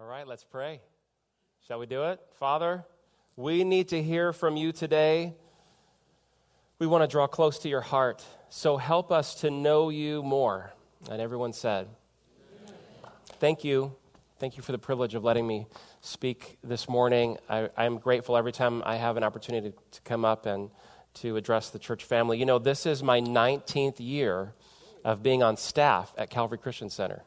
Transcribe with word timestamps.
All 0.00 0.06
right, 0.06 0.28
let's 0.28 0.44
pray. 0.44 0.80
Shall 1.66 1.80
we 1.80 1.86
do 1.86 2.04
it? 2.04 2.20
Father, 2.38 2.84
we 3.34 3.64
need 3.64 3.88
to 3.88 4.00
hear 4.00 4.32
from 4.32 4.56
you 4.56 4.70
today. 4.70 5.34
We 6.78 6.86
want 6.86 7.02
to 7.02 7.08
draw 7.08 7.26
close 7.26 7.58
to 7.60 7.68
your 7.68 7.80
heart. 7.80 8.24
So 8.48 8.76
help 8.76 9.10
us 9.10 9.34
to 9.40 9.50
know 9.50 9.88
you 9.88 10.22
more. 10.22 10.72
And 11.10 11.20
everyone 11.20 11.52
said, 11.52 11.88
Thank 13.40 13.64
you. 13.64 13.92
Thank 14.38 14.56
you 14.56 14.62
for 14.62 14.70
the 14.70 14.78
privilege 14.78 15.16
of 15.16 15.24
letting 15.24 15.48
me 15.48 15.66
speak 16.00 16.58
this 16.62 16.88
morning. 16.88 17.36
I, 17.48 17.68
am 17.76 17.98
grateful 17.98 18.36
every 18.36 18.52
time 18.52 18.84
I 18.86 18.96
have 18.96 19.16
an 19.16 19.24
opportunity 19.24 19.70
to, 19.70 19.76
to 19.90 20.00
come 20.02 20.24
up 20.24 20.46
and 20.46 20.70
to 21.14 21.36
address 21.36 21.70
the 21.70 21.78
church 21.80 22.04
family. 22.04 22.38
You 22.38 22.46
know, 22.46 22.60
this 22.60 22.86
is 22.86 23.02
my 23.02 23.20
19th 23.20 23.96
year 23.98 24.54
of 25.04 25.24
being 25.24 25.42
on 25.42 25.56
staff 25.56 26.14
at 26.16 26.30
Calvary 26.30 26.58
Christian 26.58 26.88
Center. 26.88 27.24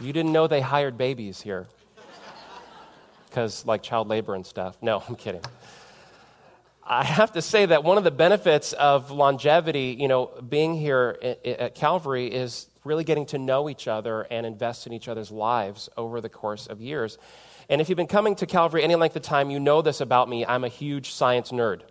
You 0.00 0.12
didn't 0.12 0.32
know 0.32 0.46
they 0.46 0.62
hired 0.62 0.96
babies 0.96 1.42
here 1.42 1.66
because, 3.28 3.66
like, 3.66 3.82
child 3.82 4.08
labor 4.08 4.34
and 4.34 4.46
stuff. 4.46 4.76
No, 4.80 5.02
I'm 5.06 5.14
kidding. 5.14 5.42
I 6.84 7.04
have 7.04 7.32
to 7.32 7.42
say 7.42 7.66
that 7.66 7.84
one 7.84 7.98
of 7.98 8.04
the 8.04 8.10
benefits 8.10 8.72
of 8.72 9.10
longevity, 9.10 9.96
you 9.98 10.08
know, 10.08 10.30
being 10.48 10.74
here 10.74 11.16
at 11.44 11.74
Calvary 11.74 12.26
is 12.26 12.66
really 12.82 13.04
getting 13.04 13.26
to 13.26 13.38
know 13.38 13.68
each 13.68 13.86
other 13.86 14.22
and 14.22 14.46
invest 14.46 14.86
in 14.86 14.92
each 14.92 15.06
other's 15.06 15.30
lives 15.30 15.88
over 15.96 16.20
the 16.20 16.28
course 16.28 16.66
of 16.66 16.80
years. 16.80 17.18
And 17.68 17.80
if 17.80 17.88
you've 17.88 17.96
been 17.96 18.06
coming 18.06 18.34
to 18.36 18.46
Calvary 18.46 18.82
any 18.82 18.96
length 18.96 19.14
of 19.14 19.22
time, 19.22 19.50
you 19.50 19.60
know 19.60 19.82
this 19.82 20.00
about 20.00 20.28
me. 20.28 20.44
I'm 20.44 20.64
a 20.64 20.68
huge 20.68 21.12
science 21.12 21.52
nerd. 21.52 21.82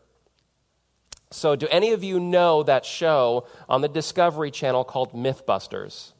So, 1.31 1.55
do 1.55 1.67
any 1.69 1.91
of 1.91 2.03
you 2.03 2.19
know 2.19 2.63
that 2.63 2.85
show 2.85 3.45
on 3.69 3.81
the 3.81 3.87
Discovery 3.87 4.49
Channel 4.49 4.83
called 4.83 5.13
Mythbusters? 5.13 6.13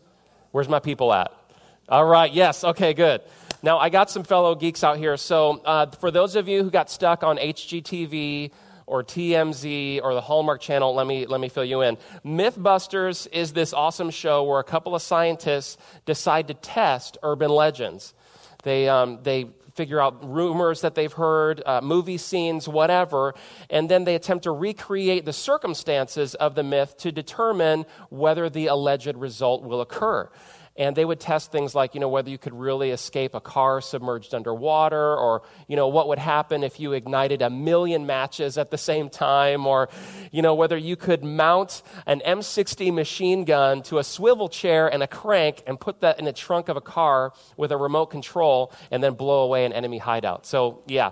Where's 0.52 0.70
my 0.70 0.80
people 0.80 1.12
at? 1.12 1.34
All 1.92 2.06
right, 2.06 2.32
yes, 2.32 2.64
okay, 2.64 2.94
good. 2.94 3.22
Now, 3.64 3.80
I 3.80 3.90
got 3.90 4.12
some 4.12 4.24
fellow 4.24 4.54
geeks 4.54 4.84
out 4.84 5.00
here. 5.00 5.18
So, 5.18 5.60
uh, 5.66 5.88
for 5.88 6.12
those 6.12 6.36
of 6.36 6.48
you 6.48 6.62
who 6.62 6.70
got 6.70 6.88
stuck 6.92 7.24
on 7.24 7.38
HGTV 7.38 8.52
or 8.86 9.04
TMZ 9.04 10.00
or 10.04 10.14
the 10.14 10.22
Hallmark 10.22 10.62
Channel, 10.62 10.94
let 10.94 11.08
me, 11.08 11.26
let 11.26 11.42
me 11.42 11.50
fill 11.50 11.66
you 11.66 11.82
in. 11.82 11.98
Mythbusters 12.24 13.28
is 13.32 13.54
this 13.54 13.74
awesome 13.74 14.12
show 14.12 14.44
where 14.44 14.60
a 14.60 14.64
couple 14.64 14.94
of 14.94 15.02
scientists 15.02 15.78
decide 16.06 16.50
to 16.50 16.54
test 16.54 17.18
urban 17.24 17.50
legends. 17.50 18.14
They, 18.62 18.88
um, 18.88 19.24
they 19.24 19.48
figure 19.74 20.00
out 20.00 20.32
rumors 20.32 20.82
that 20.82 20.94
they've 20.94 21.12
heard, 21.12 21.64
uh, 21.66 21.82
movie 21.82 22.20
scenes, 22.20 22.68
whatever, 22.68 23.34
and 23.72 23.90
then 23.90 24.04
they 24.04 24.14
attempt 24.14 24.44
to 24.44 24.52
recreate 24.52 25.26
the 25.26 25.34
circumstances 25.34 26.36
of 26.36 26.54
the 26.54 26.62
myth 26.62 26.98
to 26.98 27.12
determine 27.12 27.88
whether 28.10 28.48
the 28.48 28.68
alleged 28.68 29.16
result 29.16 29.64
will 29.64 29.82
occur. 29.82 30.30
And 30.80 30.96
they 30.96 31.06
would 31.06 31.20
test 31.20 31.52
things 31.52 31.76
like, 31.76 31.94
you 31.94 32.00
know, 32.00 32.10
whether 32.10 32.30
you 32.30 32.38
could 32.38 32.54
really 32.54 32.90
escape 32.90 33.36
a 33.36 33.42
car 33.42 33.82
submerged 33.82 34.34
underwater, 34.34 35.16
or, 35.16 35.44
you 35.68 35.76
know, 35.76 35.90
what 35.90 36.08
would 36.08 36.18
happen 36.18 36.64
if 36.64 36.80
you 36.80 36.94
ignited 36.94 37.44
a 37.44 37.50
million 37.50 38.08
matches 38.08 38.58
at 38.58 38.72
the 38.72 38.78
same 38.78 39.10
time, 39.10 39.68
or, 39.68 39.90
you 40.32 40.42
know, 40.42 40.56
whether 40.56 40.78
you 40.78 40.96
could 40.96 41.24
mount 41.24 41.84
an 42.08 42.22
M60 42.26 42.92
machine 42.94 43.44
gun 43.44 43.84
to 43.84 44.00
a 44.00 44.04
swivel 44.04 44.48
chair 44.50 44.88
and 44.88 45.04
a 45.04 45.08
crank 45.08 45.62
and 45.68 45.80
put 45.80 46.00
that 46.00 46.18
in 46.18 46.26
the 46.26 46.34
trunk 46.34 46.70
of 46.70 46.78
a 46.78 46.82
car 46.82 47.34
with 47.58 47.72
a 47.72 47.78
remote 47.78 48.08
control 48.08 48.74
and 48.90 49.04
then 49.04 49.14
blow 49.14 49.44
away 49.44 49.66
an 49.66 49.74
enemy 49.74 49.98
hideout. 49.98 50.46
So, 50.46 50.82
yeah 50.88 51.12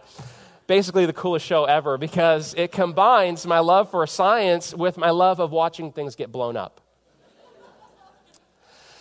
basically 0.67 1.05
the 1.05 1.13
coolest 1.13 1.45
show 1.45 1.63
ever 1.63 1.97
because 1.97 2.53
it 2.55 2.71
combines 2.73 3.47
my 3.47 3.59
love 3.59 3.89
for 3.89 4.05
science 4.05 4.73
with 4.73 4.97
my 4.97 5.09
love 5.09 5.39
of 5.39 5.51
watching 5.51 5.93
things 5.93 6.15
get 6.15 6.29
blown 6.29 6.57
up. 6.57 6.81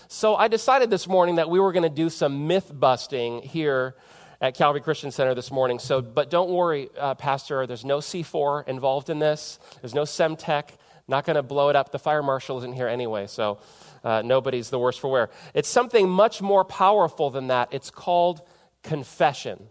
So 0.09 0.37
I 0.37 0.47
decided 0.47 0.89
this 0.89 1.09
morning 1.09 1.37
that 1.37 1.51
we 1.51 1.59
were 1.59 1.73
going 1.73 1.83
to 1.83 1.89
do 1.89 2.09
some 2.11 2.47
myth 2.47 2.71
busting 2.73 3.43
here 3.43 3.97
at 4.41 4.55
Calvary 4.55 4.81
Christian 4.81 5.11
Center 5.11 5.35
this 5.35 5.51
morning. 5.51 5.81
So, 5.81 6.01
but 6.01 6.31
don't 6.31 6.51
worry, 6.51 6.91
uh, 6.97 7.15
Pastor. 7.17 7.67
There's 7.67 7.85
no 7.85 7.99
C4 7.99 8.69
involved 8.69 9.11
in 9.11 9.19
this. 9.19 9.59
There's 9.81 9.95
no 9.95 10.03
Semtex. 10.03 10.71
Not 11.09 11.25
going 11.25 11.37
to 11.37 11.43
blow 11.43 11.71
it 11.71 11.77
up. 11.77 11.91
The 11.91 11.99
fire 11.99 12.23
marshal 12.23 12.59
isn't 12.59 12.73
here 12.73 12.87
anyway, 12.87 13.27
so 13.27 13.59
uh, 14.05 14.23
nobody's 14.25 14.71
the 14.71 14.79
worse 14.79 14.97
for 14.97 15.11
wear. 15.11 15.31
It's 15.55 15.69
something 15.69 16.09
much 16.09 16.41
more 16.41 16.65
powerful 16.65 17.31
than 17.31 17.49
that. 17.49 17.69
It's 17.73 17.91
called 17.91 18.43
confession. 18.83 19.67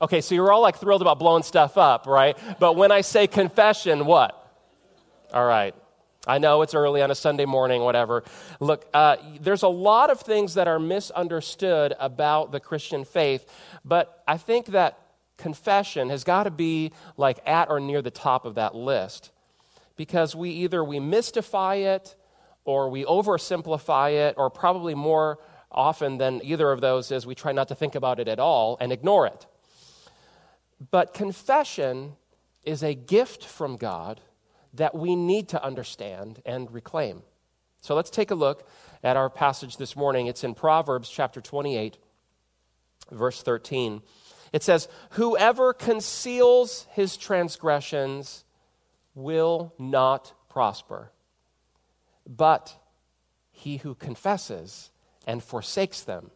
Okay, 0.00 0.20
so 0.20 0.34
you're 0.34 0.52
all 0.52 0.62
like 0.62 0.78
thrilled 0.78 1.02
about 1.02 1.18
blowing 1.18 1.42
stuff 1.42 1.78
up, 1.78 2.06
right? 2.06 2.36
But 2.58 2.76
when 2.76 2.92
I 2.92 3.00
say 3.00 3.26
confession, 3.26 4.04
what? 4.04 4.34
All 5.32 5.44
right. 5.44 5.74
I 6.28 6.36
know 6.38 6.60
it's 6.60 6.74
early 6.74 7.00
on 7.00 7.10
a 7.10 7.14
Sunday 7.14 7.46
morning, 7.46 7.82
whatever. 7.82 8.22
Look, 8.60 8.86
uh, 8.92 9.16
there's 9.40 9.62
a 9.62 9.68
lot 9.68 10.10
of 10.10 10.20
things 10.20 10.54
that 10.54 10.68
are 10.68 10.78
misunderstood 10.78 11.94
about 11.98 12.52
the 12.52 12.60
Christian 12.60 13.04
faith, 13.04 13.50
but 13.82 14.22
I 14.28 14.36
think 14.36 14.66
that 14.66 14.98
confession 15.38 16.10
has 16.10 16.24
got 16.24 16.44
to 16.44 16.50
be 16.50 16.92
like 17.16 17.38
at 17.46 17.70
or 17.70 17.80
near 17.80 18.02
the 18.02 18.10
top 18.10 18.44
of 18.44 18.56
that 18.56 18.74
list 18.74 19.30
because 19.96 20.34
we 20.34 20.50
either 20.50 20.84
we 20.84 21.00
mystify 21.00 21.76
it 21.76 22.14
or 22.64 22.90
we 22.90 23.04
oversimplify 23.04 24.28
it 24.28 24.34
or 24.36 24.50
probably 24.50 24.94
more 24.94 25.38
often 25.70 26.18
than 26.18 26.40
either 26.44 26.70
of 26.70 26.80
those 26.80 27.10
is 27.10 27.26
we 27.26 27.34
try 27.34 27.52
not 27.52 27.68
to 27.68 27.74
think 27.74 27.94
about 27.94 28.18
it 28.18 28.28
at 28.28 28.38
all 28.38 28.76
and 28.80 28.92
ignore 28.92 29.26
it 29.26 29.46
but 30.90 31.14
confession 31.14 32.14
is 32.64 32.82
a 32.82 32.94
gift 32.94 33.44
from 33.44 33.76
god 33.76 34.20
that 34.78 34.94
we 34.94 35.14
need 35.14 35.48
to 35.50 35.62
understand 35.62 36.42
and 36.44 36.72
reclaim. 36.72 37.22
So 37.80 37.94
let's 37.94 38.10
take 38.10 38.30
a 38.30 38.34
look 38.34 38.68
at 39.04 39.16
our 39.16 39.30
passage 39.30 39.76
this 39.76 39.94
morning. 39.94 40.26
It's 40.26 40.42
in 40.42 40.54
Proverbs 40.54 41.08
chapter 41.08 41.40
28, 41.40 41.98
verse 43.12 43.42
13. 43.42 44.02
It 44.52 44.62
says, 44.62 44.88
Whoever 45.10 45.72
conceals 45.72 46.86
his 46.90 47.16
transgressions 47.16 48.44
will 49.14 49.74
not 49.78 50.32
prosper, 50.48 51.12
but 52.26 52.74
he 53.50 53.78
who 53.78 53.94
confesses 53.94 54.90
and 55.26 55.42
forsakes 55.42 56.02
them 56.02 56.30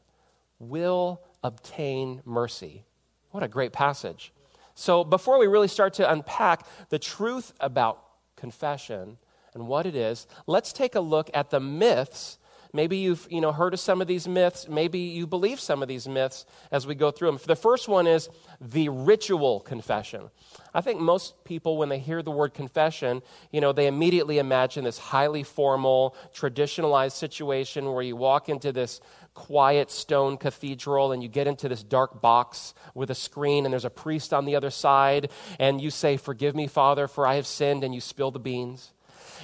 will 0.59 1.23
obtain 1.43 2.21
mercy. 2.25 2.85
What 3.31 3.43
a 3.43 3.49
great 3.49 3.73
passage. 3.73 4.33
So, 4.75 5.05
before 5.05 5.39
we 5.39 5.47
really 5.47 5.69
start 5.69 5.95
to 5.95 6.11
unpack 6.11 6.67
the 6.89 6.99
truth 6.99 7.53
about 7.61 8.03
confession 8.43 9.19
and 9.55 9.69
what 9.69 9.87
it 9.87 9.95
is, 9.95 10.27
let's 10.49 10.73
take 10.73 10.97
a 10.97 11.01
look 11.01 11.31
at 11.33 11.51
the 11.51 11.61
myths. 11.61 12.39
Maybe 12.75 12.97
you've 12.97 13.27
you 13.31 13.43
know, 13.43 13.53
heard 13.53 13.75
of 13.75 13.81
some 13.81 14.01
of 14.01 14.07
these 14.07 14.27
myths. 14.27 14.67
Maybe 14.67 14.99
you 14.99 15.27
believe 15.27 15.61
some 15.61 15.83
of 15.83 15.89
these 15.89 16.09
myths 16.09 16.47
as 16.71 16.87
we 16.87 16.95
go 16.95 17.11
through 17.11 17.33
them. 17.33 17.41
The 17.45 17.55
first 17.55 17.87
one 17.87 18.07
is 18.07 18.31
the 18.61 18.89
ritual 18.89 19.61
confession. 19.61 20.31
I 20.73 20.81
think 20.81 20.99
most 20.99 21.45
people, 21.45 21.77
when 21.77 21.91
they 21.91 21.99
hear 21.99 22.23
the 22.23 22.31
word 22.31 22.55
confession, 22.55 23.21
you 23.51 23.61
know, 23.61 23.73
they 23.73 23.87
immediately 23.87 24.39
imagine 24.39 24.85
this 24.85 24.99
highly 24.99 25.43
formal, 25.43 26.17
traditionalized 26.35 27.13
situation 27.13 27.93
where 27.93 28.03
you 28.03 28.17
walk 28.17 28.49
into 28.49 28.73
this 28.73 29.03
quiet 29.35 29.91
stone 29.91 30.39
cathedral 30.39 31.13
and 31.13 31.23
you 31.23 31.29
get 31.29 31.47
into 31.47 31.69
this 31.69 31.83
dark 31.83 32.23
box 32.23 32.73
with 32.95 33.11
a 33.11 33.15
screen 33.15 33.67
and 33.67 33.73
there's 33.73 33.85
a 33.85 33.91
priest 33.91 34.33
on 34.33 34.47
the 34.47 34.57
other 34.57 34.71
side 34.71 35.31
and 35.59 35.81
you 35.81 35.91
say, 35.91 36.17
Forgive 36.17 36.55
me, 36.55 36.67
Father, 36.67 37.07
for 37.07 37.27
I 37.27 37.35
have 37.35 37.47
sinned, 37.47 37.85
and 37.85 37.95
you 37.95 38.01
spill 38.01 38.31
the 38.31 38.39
beans. 38.39 38.93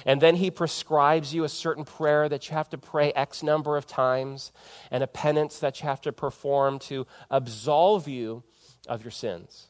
And 0.05 0.21
then 0.21 0.35
he 0.35 0.51
prescribes 0.51 1.33
you 1.33 1.43
a 1.43 1.49
certain 1.49 1.85
prayer 1.85 2.29
that 2.29 2.49
you 2.49 2.55
have 2.55 2.69
to 2.69 2.77
pray 2.77 3.11
X 3.13 3.43
number 3.43 3.77
of 3.77 3.85
times 3.87 4.51
and 4.91 5.03
a 5.03 5.07
penance 5.07 5.59
that 5.59 5.81
you 5.81 5.87
have 5.87 6.01
to 6.01 6.11
perform 6.11 6.79
to 6.79 7.05
absolve 7.29 8.07
you 8.07 8.43
of 8.87 9.03
your 9.03 9.11
sins. 9.11 9.67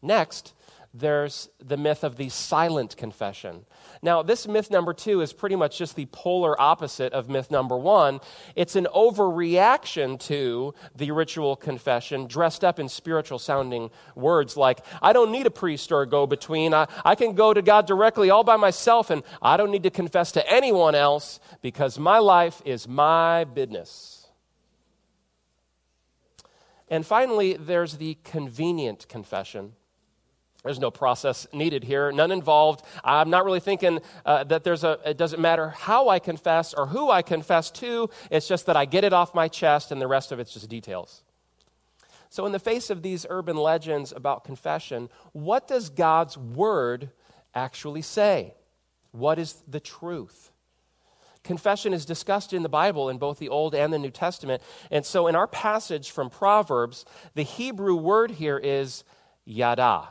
Next, 0.00 0.54
there's 0.94 1.50
the 1.62 1.76
myth 1.76 2.02
of 2.02 2.16
the 2.16 2.28
silent 2.28 2.96
confession. 2.96 3.66
Now, 4.02 4.22
this 4.22 4.48
myth 4.48 4.70
number 4.70 4.94
two 4.94 5.20
is 5.20 5.32
pretty 5.32 5.54
much 5.54 5.78
just 5.78 5.96
the 5.96 6.06
polar 6.06 6.60
opposite 6.60 7.12
of 7.12 7.28
myth 7.28 7.50
number 7.50 7.76
one. 7.76 8.20
It's 8.56 8.74
an 8.74 8.88
overreaction 8.94 10.18
to 10.20 10.74
the 10.96 11.10
ritual 11.10 11.56
confession, 11.56 12.26
dressed 12.26 12.64
up 12.64 12.78
in 12.78 12.88
spiritual 12.88 13.38
sounding 13.38 13.90
words 14.14 14.56
like, 14.56 14.84
I 15.02 15.12
don't 15.12 15.30
need 15.30 15.46
a 15.46 15.50
priest 15.50 15.92
or 15.92 16.02
a 16.02 16.08
go 16.08 16.26
between. 16.26 16.72
I, 16.72 16.86
I 17.04 17.14
can 17.14 17.34
go 17.34 17.52
to 17.52 17.60
God 17.60 17.86
directly 17.86 18.30
all 18.30 18.44
by 18.44 18.56
myself, 18.56 19.10
and 19.10 19.22
I 19.42 19.56
don't 19.56 19.70
need 19.70 19.82
to 19.82 19.90
confess 19.90 20.32
to 20.32 20.52
anyone 20.52 20.94
else 20.94 21.38
because 21.60 21.98
my 21.98 22.18
life 22.18 22.62
is 22.64 22.88
my 22.88 23.44
business. 23.44 24.26
And 26.88 27.04
finally, 27.04 27.54
there's 27.54 27.98
the 27.98 28.16
convenient 28.24 29.06
confession. 29.08 29.74
There's 30.64 30.80
no 30.80 30.90
process 30.90 31.46
needed 31.52 31.84
here, 31.84 32.10
none 32.10 32.32
involved. 32.32 32.84
I'm 33.04 33.30
not 33.30 33.44
really 33.44 33.60
thinking 33.60 34.00
uh, 34.26 34.44
that 34.44 34.64
there's 34.64 34.82
a, 34.82 34.98
it 35.06 35.16
doesn't 35.16 35.40
matter 35.40 35.70
how 35.70 36.08
I 36.08 36.18
confess 36.18 36.74
or 36.74 36.86
who 36.86 37.10
I 37.10 37.22
confess 37.22 37.70
to. 37.72 38.10
It's 38.30 38.48
just 38.48 38.66
that 38.66 38.76
I 38.76 38.84
get 38.84 39.04
it 39.04 39.12
off 39.12 39.34
my 39.34 39.46
chest 39.46 39.92
and 39.92 40.00
the 40.00 40.08
rest 40.08 40.32
of 40.32 40.40
it's 40.40 40.52
just 40.52 40.68
details. 40.68 41.22
So, 42.28 42.44
in 42.44 42.52
the 42.52 42.58
face 42.58 42.90
of 42.90 43.02
these 43.02 43.24
urban 43.30 43.56
legends 43.56 44.12
about 44.12 44.44
confession, 44.44 45.08
what 45.32 45.68
does 45.68 45.88
God's 45.88 46.36
word 46.36 47.10
actually 47.54 48.02
say? 48.02 48.54
What 49.12 49.38
is 49.38 49.54
the 49.66 49.80
truth? 49.80 50.50
Confession 51.44 51.94
is 51.94 52.04
discussed 52.04 52.52
in 52.52 52.62
the 52.62 52.68
Bible 52.68 53.08
in 53.08 53.16
both 53.16 53.38
the 53.38 53.48
Old 53.48 53.74
and 53.74 53.92
the 53.92 53.98
New 53.98 54.10
Testament. 54.10 54.60
And 54.90 55.06
so 55.06 55.28
in 55.28 55.36
our 55.36 55.46
passage 55.46 56.10
from 56.10 56.28
Proverbs, 56.28 57.06
the 57.34 57.42
Hebrew 57.42 57.94
word 57.94 58.32
here 58.32 58.58
is 58.58 59.04
yada. 59.46 60.08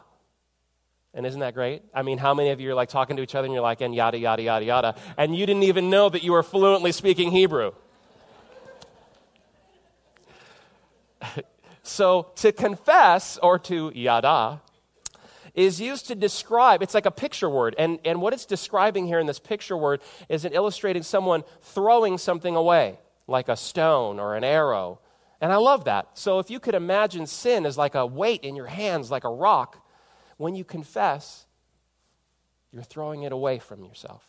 And 1.17 1.25
isn't 1.25 1.39
that 1.39 1.55
great? 1.55 1.81
I 1.95 2.03
mean, 2.03 2.19
how 2.19 2.35
many 2.35 2.51
of 2.51 2.61
you 2.61 2.69
are 2.69 2.75
like 2.75 2.89
talking 2.89 3.17
to 3.17 3.23
each 3.23 3.33
other 3.33 3.45
and 3.45 3.53
you're 3.53 3.63
like, 3.63 3.81
and 3.81 3.95
yada, 3.95 4.19
yada, 4.19 4.43
yada, 4.43 4.63
yada, 4.63 4.95
and 5.17 5.35
you 5.35 5.47
didn't 5.47 5.63
even 5.63 5.89
know 5.89 6.09
that 6.09 6.21
you 6.21 6.31
were 6.31 6.43
fluently 6.43 6.91
speaking 6.91 7.31
Hebrew? 7.31 7.71
so 11.81 12.27
to 12.35 12.51
confess 12.51 13.39
or 13.41 13.57
to 13.57 13.91
yada 13.95 14.61
is 15.55 15.81
used 15.81 16.05
to 16.09 16.13
describe, 16.13 16.83
it's 16.83 16.93
like 16.93 17.07
a 17.07 17.11
picture 17.11 17.49
word. 17.49 17.73
And, 17.79 17.97
and 18.05 18.21
what 18.21 18.31
it's 18.33 18.45
describing 18.45 19.07
here 19.07 19.17
in 19.17 19.25
this 19.25 19.39
picture 19.39 19.75
word 19.75 20.01
is 20.29 20.45
it 20.45 20.53
illustrating 20.53 21.01
someone 21.01 21.43
throwing 21.61 22.19
something 22.19 22.55
away, 22.55 22.99
like 23.25 23.49
a 23.49 23.55
stone 23.55 24.19
or 24.19 24.35
an 24.35 24.43
arrow. 24.43 24.99
And 25.41 25.51
I 25.51 25.55
love 25.55 25.85
that. 25.85 26.09
So 26.13 26.37
if 26.37 26.51
you 26.51 26.59
could 26.59 26.75
imagine 26.75 27.25
sin 27.25 27.65
as 27.65 27.75
like 27.75 27.95
a 27.95 28.05
weight 28.05 28.43
in 28.43 28.55
your 28.55 28.67
hands, 28.67 29.09
like 29.09 29.23
a 29.23 29.29
rock, 29.29 29.83
when 30.37 30.55
you 30.55 30.63
confess, 30.63 31.45
you're 32.71 32.83
throwing 32.83 33.23
it 33.23 33.31
away 33.31 33.59
from 33.59 33.83
yourself. 33.83 34.23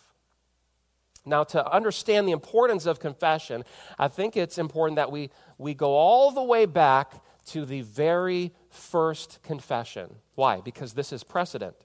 Now, 1.25 1.45
to 1.45 1.71
understand 1.71 2.27
the 2.27 2.33
importance 2.33 2.87
of 2.87 3.01
confession, 3.01 3.65
I 3.99 4.09
think 4.09 4.37
it's 4.37 4.57
important 4.57 4.97
that 4.97 5.13
we, 5.13 5.31
we 5.59 5.75
go 5.75 5.95
all 5.95 6.31
the 6.31 6.43
way 6.43 6.65
back 6.65 7.13
to 7.47 7.65
the 7.65 7.83
very 7.83 8.53
first 8.71 9.39
confession. 9.43 10.17
Why? 10.35 10.61
Because 10.61 10.95
this 10.95 11.13
is 11.13 11.25
precedent. 11.25 11.77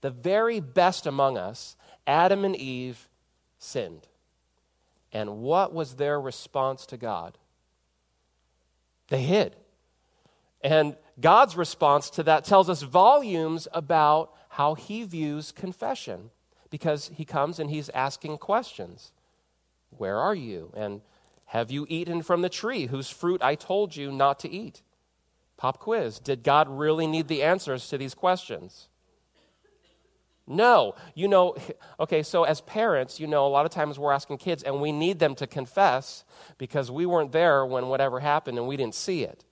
The 0.00 0.10
very 0.10 0.58
best 0.58 1.06
among 1.06 1.38
us, 1.38 1.76
Adam 2.06 2.44
and 2.44 2.56
Eve, 2.56 3.08
sinned. 3.58 4.08
And 5.12 5.38
what 5.38 5.72
was 5.72 5.94
their 5.94 6.20
response 6.20 6.86
to 6.86 6.96
God? 6.96 7.38
They 9.08 9.22
hid. 9.22 9.54
And 10.62 10.96
God's 11.20 11.56
response 11.56 12.10
to 12.10 12.22
that 12.24 12.44
tells 12.44 12.68
us 12.68 12.82
volumes 12.82 13.68
about 13.72 14.32
how 14.50 14.74
he 14.74 15.04
views 15.04 15.52
confession 15.52 16.30
because 16.70 17.10
he 17.14 17.24
comes 17.24 17.58
and 17.58 17.70
he's 17.70 17.88
asking 17.90 18.38
questions 18.38 19.12
Where 19.90 20.18
are 20.18 20.34
you? 20.34 20.72
And 20.74 21.02
have 21.46 21.70
you 21.70 21.86
eaten 21.88 22.22
from 22.22 22.40
the 22.40 22.48
tree 22.48 22.86
whose 22.86 23.10
fruit 23.10 23.42
I 23.42 23.54
told 23.54 23.94
you 23.94 24.10
not 24.10 24.40
to 24.40 24.50
eat? 24.50 24.82
Pop 25.58 25.78
quiz. 25.78 26.18
Did 26.18 26.42
God 26.42 26.68
really 26.68 27.06
need 27.06 27.28
the 27.28 27.42
answers 27.42 27.88
to 27.88 27.98
these 27.98 28.14
questions? 28.14 28.88
No. 30.46 30.94
You 31.14 31.28
know, 31.28 31.56
okay, 32.00 32.22
so 32.22 32.44
as 32.44 32.60
parents, 32.62 33.20
you 33.20 33.26
know, 33.26 33.46
a 33.46 33.48
lot 33.48 33.66
of 33.66 33.70
times 33.70 33.98
we're 33.98 34.12
asking 34.12 34.38
kids 34.38 34.62
and 34.62 34.80
we 34.80 34.92
need 34.92 35.18
them 35.18 35.34
to 35.36 35.46
confess 35.46 36.24
because 36.58 36.90
we 36.90 37.06
weren't 37.06 37.32
there 37.32 37.64
when 37.66 37.88
whatever 37.88 38.20
happened 38.20 38.58
and 38.58 38.66
we 38.66 38.76
didn't 38.76 38.94
see 38.94 39.22
it. 39.22 39.44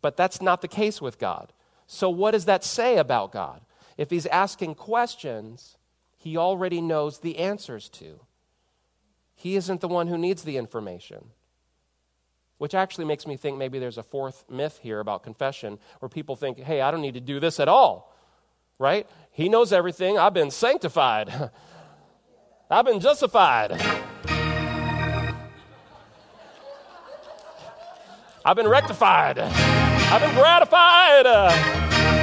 But 0.00 0.16
that's 0.16 0.40
not 0.40 0.62
the 0.62 0.68
case 0.68 1.00
with 1.00 1.18
God. 1.18 1.52
So, 1.86 2.10
what 2.10 2.32
does 2.32 2.44
that 2.44 2.64
say 2.64 2.98
about 2.98 3.32
God? 3.32 3.62
If 3.96 4.10
He's 4.10 4.26
asking 4.26 4.76
questions, 4.76 5.76
He 6.16 6.36
already 6.36 6.80
knows 6.80 7.18
the 7.18 7.38
answers 7.38 7.88
to. 7.90 8.20
He 9.34 9.56
isn't 9.56 9.80
the 9.80 9.88
one 9.88 10.08
who 10.08 10.18
needs 10.18 10.42
the 10.42 10.56
information. 10.56 11.30
Which 12.58 12.74
actually 12.74 13.04
makes 13.04 13.26
me 13.26 13.36
think 13.36 13.56
maybe 13.56 13.78
there's 13.78 13.98
a 13.98 14.02
fourth 14.02 14.44
myth 14.50 14.80
here 14.82 14.98
about 14.98 15.22
confession 15.22 15.78
where 16.00 16.08
people 16.08 16.34
think, 16.34 16.58
hey, 16.58 16.80
I 16.80 16.90
don't 16.90 17.02
need 17.02 17.14
to 17.14 17.20
do 17.20 17.38
this 17.38 17.60
at 17.60 17.68
all, 17.68 18.12
right? 18.80 19.06
He 19.30 19.48
knows 19.48 19.72
everything. 19.72 20.18
I've 20.18 20.34
been 20.34 20.50
sanctified, 20.50 21.50
I've 22.70 22.84
been 22.84 23.00
justified. 23.00 23.80
I've 28.44 28.56
been 28.56 28.68
rectified. 28.68 29.87
I've 30.10 30.22
been 30.22 30.34
gratified. 30.34 31.26
Uh, 31.26 31.50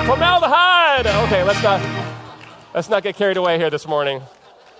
formaldehyde. 0.08 1.06
Okay, 1.06 1.44
let's 1.44 1.62
not 1.62 1.80
let's 2.74 2.90
not 2.90 3.04
get 3.04 3.16
carried 3.16 3.38
away 3.38 3.60
here 3.60 3.70
this 3.70 3.88
morning. 3.88 4.24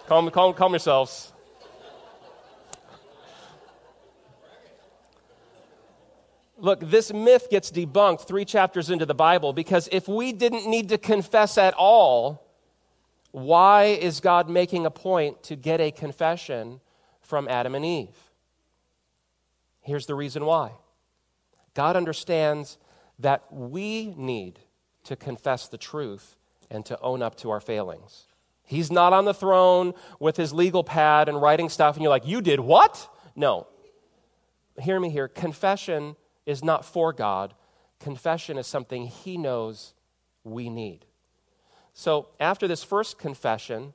Calm, 0.08 0.28
calm, 0.32 0.56
calm 0.56 0.72
yourselves. 0.72 1.32
Look, 6.58 6.80
this 6.80 7.14
myth 7.14 7.48
gets 7.52 7.70
debunked 7.70 8.28
three 8.28 8.44
chapters 8.44 8.90
into 8.90 9.06
the 9.06 9.14
Bible 9.14 9.54
because 9.54 9.88
if 9.92 10.08
we 10.08 10.34
didn't 10.34 10.68
need 10.68 10.90
to 10.90 10.98
confess 10.98 11.60
at 11.60 11.76
all, 11.76 12.44
why 13.30 13.84
is 13.84 14.20
God 14.20 14.50
making 14.50 14.88
a 14.88 14.92
point 14.92 15.44
to 15.44 15.56
get 15.56 15.80
a 15.80 15.92
confession 15.92 16.82
from 17.22 17.48
Adam 17.50 17.76
and 17.76 17.86
Eve? 17.86 18.18
Here's 19.82 20.08
the 20.08 20.16
reason 20.16 20.46
why 20.46 20.72
God 21.76 21.96
understands 21.96 22.80
that 23.20 23.46
we 23.52 24.14
need 24.18 24.60
to 25.04 25.16
confess 25.16 25.68
the 25.68 25.78
truth 25.78 26.36
and 26.70 26.86
to 26.86 27.00
own 27.02 27.22
up 27.22 27.36
to 27.38 27.50
our 27.50 27.60
failings. 27.60 28.26
He's 28.64 28.92
not 28.92 29.14
on 29.14 29.26
the 29.26 29.34
throne 29.34 29.94
with 30.20 30.38
his 30.38 30.52
legal 30.52 30.84
pad 30.84 31.30
and 31.30 31.42
writing 31.42 31.70
stuff, 31.70 31.96
and 31.96 32.04
you're 32.04 32.10
like, 32.10 32.28
You 32.28 32.42
did 32.42 32.60
what? 32.60 33.08
No. 33.36 33.68
Hear 34.80 35.00
me 35.00 35.10
here. 35.10 35.28
Confession 35.28 36.16
is 36.46 36.64
not 36.64 36.86
for 36.86 37.14
God, 37.14 37.54
confession 38.00 38.58
is 38.58 38.68
something 38.68 39.08
He 39.08 39.38
knows 39.38 39.94
we 40.44 40.70
need. 40.70 41.06
So, 41.94 42.28
after 42.40 42.68
this 42.68 42.84
first 42.84 43.18
confession, 43.18 43.94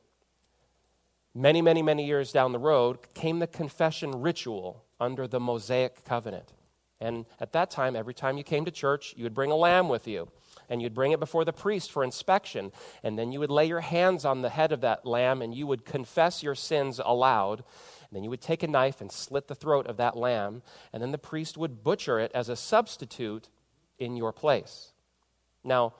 many, 1.35 1.61
many, 1.61 1.83
many 1.83 2.07
years 2.07 2.33
down 2.33 2.53
the 2.53 2.59
road, 2.59 3.13
came 3.15 3.41
the 3.41 3.47
confession 3.47 4.23
ritual 4.23 4.85
under 4.99 5.27
the 5.27 5.39
Mosaic 5.39 6.05
covenant. 6.05 6.53
And 7.01 7.25
at 7.41 7.53
that 7.53 7.71
time, 7.71 7.97
every 7.97 8.15
time 8.15 8.37
you 8.37 8.45
came 8.45 8.65
to 8.65 8.71
church, 8.71 9.15
you 9.17 9.25
would 9.25 9.35
bring 9.35 9.51
a 9.51 9.57
lamb 9.57 9.89
with 9.89 10.07
you. 10.07 10.29
And 10.69 10.81
you'd 10.83 10.95
bring 10.95 11.13
it 11.13 11.21
before 11.21 11.45
the 11.45 11.53
priest 11.53 11.91
for 11.91 12.05
inspection. 12.05 12.73
And 13.03 13.19
then 13.19 13.33
you 13.33 13.41
would 13.41 13.51
lay 13.51 13.67
your 13.67 13.81
hands 13.81 14.25
on 14.25 14.43
the 14.43 14.51
head 14.51 14.71
of 14.71 14.83
that 14.83 15.07
lamb 15.07 15.43
and 15.43 15.55
you 15.55 15.67
would 15.67 15.85
confess 15.85 16.43
your 16.43 16.55
sins 16.55 17.01
aloud. 17.05 17.65
And 18.11 18.17
then 18.17 18.25
you 18.25 18.31
would 18.31 18.41
take 18.41 18.63
a 18.63 18.69
knife 18.69 19.01
and 19.01 19.11
slit 19.11 19.49
the 19.49 19.55
throat 19.55 19.87
of 19.87 19.97
that 19.99 20.17
lamb, 20.17 20.63
and 20.93 21.01
then 21.01 21.13
the 21.13 21.19
priest 21.19 21.57
would 21.57 21.85
butcher 21.85 22.19
it 22.19 22.33
as 22.35 22.49
a 22.49 22.57
substitute 22.57 23.49
in 24.01 24.17
your 24.17 24.33
place. 24.33 24.93
Now, 25.63 25.95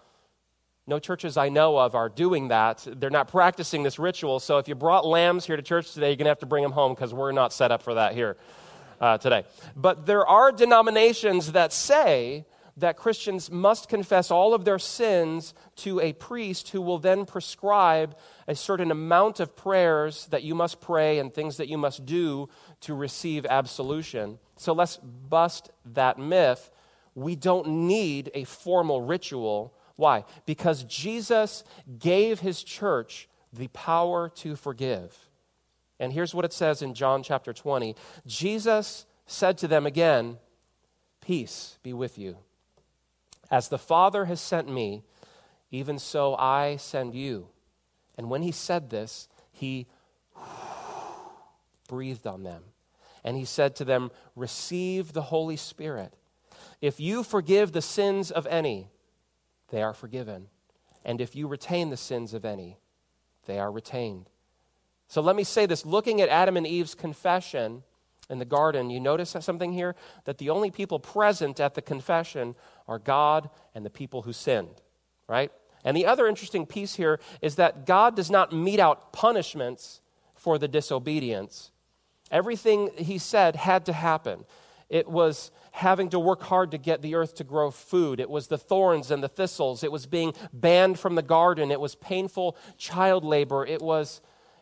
no 0.89 0.99
churches 0.99 1.37
I 1.37 1.51
know 1.51 1.79
of 1.79 1.95
are 1.95 2.09
doing 2.09 2.49
that. 2.49 2.85
They're 2.85 3.11
not 3.11 3.29
practicing 3.29 3.85
this 3.85 3.97
ritual. 3.97 4.41
So 4.41 4.59
if 4.59 4.67
you 4.67 4.75
brought 4.75 5.07
lambs 5.07 5.47
here 5.47 5.55
to 5.55 5.63
church 5.63 5.95
today, 5.95 6.09
you're 6.09 6.17
going 6.17 6.25
to 6.25 6.31
have 6.31 6.41
to 6.41 6.47
bring 6.47 6.65
them 6.65 6.73
home 6.73 6.95
because 6.95 7.15
we're 7.15 7.31
not 7.31 7.53
set 7.53 7.71
up 7.71 7.81
for 7.81 7.95
that 7.95 8.15
here 8.15 8.37
uh, 9.01 9.19
today. 9.19 9.45
But 9.75 10.07
there 10.07 10.27
are 10.27 10.53
denominations 10.53 11.53
that 11.53 11.73
say 11.73 12.45
that 12.77 12.97
Christians 12.97 13.51
must 13.51 13.89
confess 13.89 14.31
all 14.31 14.55
of 14.55 14.65
their 14.65 14.79
sins 14.79 15.55
to 15.77 16.01
a 16.01 16.13
priest 16.15 16.71
who 16.71 16.81
will 16.81 16.99
then 16.99 17.27
prescribe 17.27 18.17
a 18.49 18.55
certain 18.55 18.91
amount 18.91 19.41
of 19.41 19.57
prayers 19.57 20.27
that 20.27 20.43
you 20.43 20.55
must 20.55 20.81
pray 20.81 21.19
and 21.19 21.33
things 21.33 21.57
that 21.59 21.69
you 21.69 21.79
must 21.79 22.07
do 22.07 22.49
to 22.81 22.95
receive 22.95 23.45
absolution. 23.47 24.39
So 24.57 24.73
let's 24.73 24.97
bust 24.97 25.71
that 25.85 26.19
myth. 26.19 26.71
We 27.15 27.37
don't 27.37 27.69
need 27.87 28.31
a 28.35 28.45
formal 28.45 29.03
ritual. 29.03 29.75
Why? 29.97 30.25
Because 30.47 30.85
Jesus 30.85 31.65
gave 31.99 32.41
his 32.41 32.63
church 32.63 33.29
the 33.53 33.69
power 33.69 34.29
to 34.29 34.57
forgive. 34.57 35.30
And 36.01 36.15
here's 36.15 36.35
what 36.35 36.47
it 36.47 36.53
says 36.53 36.81
in 36.81 36.95
John 36.95 37.23
chapter 37.23 37.53
20 37.53 37.95
Jesus 38.27 39.07
said 39.27 39.59
to 39.59 39.69
them 39.69 39.87
again, 39.87 40.39
Peace 41.21 41.79
be 41.83 41.93
with 41.93 42.19
you. 42.19 42.39
As 43.51 43.69
the 43.69 43.79
Father 43.79 44.25
has 44.25 44.41
sent 44.41 44.69
me, 44.69 45.05
even 45.71 45.99
so 45.99 46.35
I 46.37 46.77
send 46.77 47.15
you. 47.15 47.49
And 48.17 48.31
when 48.31 48.43
he 48.43 48.51
said 48.51 48.91
this, 48.91 49.29
he 49.53 49.87
breathed 51.87 52.27
on 52.27 52.43
them. 52.45 52.63
And 53.23 53.37
he 53.37 53.45
said 53.45 53.77
to 53.77 53.85
them, 53.85 54.11
Receive 54.35 55.13
the 55.13 55.23
Holy 55.23 55.57
Spirit. 55.57 56.15
If 56.81 56.99
you 56.99 57.23
forgive 57.23 57.73
the 57.73 57.83
sins 57.83 58.31
of 58.31 58.47
any, 58.47 58.89
they 59.69 59.83
are 59.83 59.93
forgiven. 59.93 60.47
And 61.05 61.21
if 61.21 61.37
you 61.37 61.47
retain 61.47 61.91
the 61.91 61.97
sins 61.99 62.33
of 62.33 62.47
any, 62.47 62.79
they 63.45 63.59
are 63.59 63.71
retained. 63.71 64.30
So 65.11 65.21
let 65.21 65.35
me 65.35 65.43
say 65.43 65.67
this 65.67 65.85
looking 65.85 66.21
at 66.21 66.29
Adam 66.29 66.57
and 66.57 66.65
Eve's 66.65 66.95
confession, 66.95 67.83
in 68.31 68.39
the 68.39 68.45
garden, 68.45 68.91
you 68.91 69.01
notice 69.01 69.37
something 69.41 69.73
here? 69.73 69.97
That 70.25 70.39
the 70.39 70.51
only 70.51 70.71
people 70.71 71.01
present 71.01 71.59
at 71.59 71.75
the 71.75 71.83
confession 71.83 72.55
are 72.87 73.01
God 73.01 73.51
and 73.75 73.85
the 73.85 73.91
people 73.91 74.23
who 74.23 74.33
sinned, 74.33 74.81
right? 75.27 75.51
And 75.85 75.97
the 75.97 76.07
other 76.07 76.29
interesting 76.29 76.65
piece 76.65 76.95
here 76.95 77.19
is 77.43 77.57
that 77.57 77.87
God 77.87 78.15
does 78.15 78.31
not 78.31 78.53
mete 78.53 78.79
out 78.79 79.13
punishments 79.13 80.01
for 80.37 80.59
the 80.59 80.69
disobedience. 80.69 81.73
Everything 82.31 82.91
he 82.97 83.19
said 83.19 83.57
had 83.57 83.85
to 83.87 83.93
happen. 83.93 84.45
It 84.89 85.09
was 85.09 85.51
having 85.73 86.09
to 86.11 86.21
work 86.21 86.43
hard 86.45 86.71
to 86.71 86.79
get 86.79 87.03
the 87.03 87.17
earth 87.17 87.35
to 87.37 87.45
grow 87.45 87.73
food. 87.73 88.21
It 88.21 88.31
was 88.31 88.47
the 88.47 88.59
thorns 88.59 89.11
and 89.11 89.25
the 89.25 89.29
thistles. 89.29 89.83
It 89.83 89.91
was 89.91 90.07
being 90.07 90.35
banned 90.53 91.01
from 91.01 91.17
the 91.17 91.23
garden. 91.23 91.73
It 91.73 91.81
was 91.81 91.97
painful 91.97 92.57
child 92.79 93.25
labor. 93.25 93.67
It 93.67 93.83
was 93.83 94.21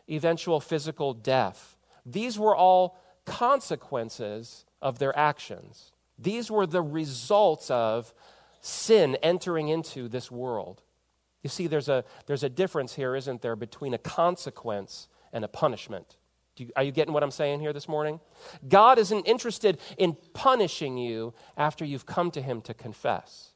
eventual 0.09 0.59
physical 0.59 1.13
death. 1.13 1.77
These 2.05 2.39
were 2.39 2.55
all 2.55 2.97
consequences 3.25 4.65
of 4.81 4.99
their 4.99 5.17
actions. 5.17 5.91
These 6.17 6.49
were 6.49 6.65
the 6.65 6.81
results 6.81 7.69
of 7.69 8.13
sin 8.61 9.15
entering 9.21 9.69
into 9.69 10.09
this 10.09 10.29
world. 10.31 10.81
You 11.43 11.49
see, 11.49 11.67
there's 11.67 11.87
a, 11.87 12.03
there's 12.25 12.43
a 12.43 12.49
difference 12.49 12.95
here, 12.95 13.15
isn't 13.15 13.41
there, 13.41 13.55
between 13.55 13.93
a 13.93 13.97
consequence 13.97 15.07
and 15.31 15.45
a 15.45 15.47
punishment. 15.47 16.17
You, 16.57 16.69
are 16.75 16.83
you 16.83 16.91
getting 16.91 17.13
what 17.13 17.23
I'm 17.23 17.31
saying 17.31 17.61
here 17.61 17.71
this 17.71 17.87
morning? 17.87 18.19
God 18.67 18.99
isn't 18.99 19.25
interested 19.25 19.79
in 19.97 20.17
punishing 20.33 20.97
you 20.97 21.33
after 21.55 21.85
you've 21.85 22.05
come 22.05 22.31
to 22.31 22.41
Him 22.41 22.61
to 22.63 22.73
confess. 22.73 23.48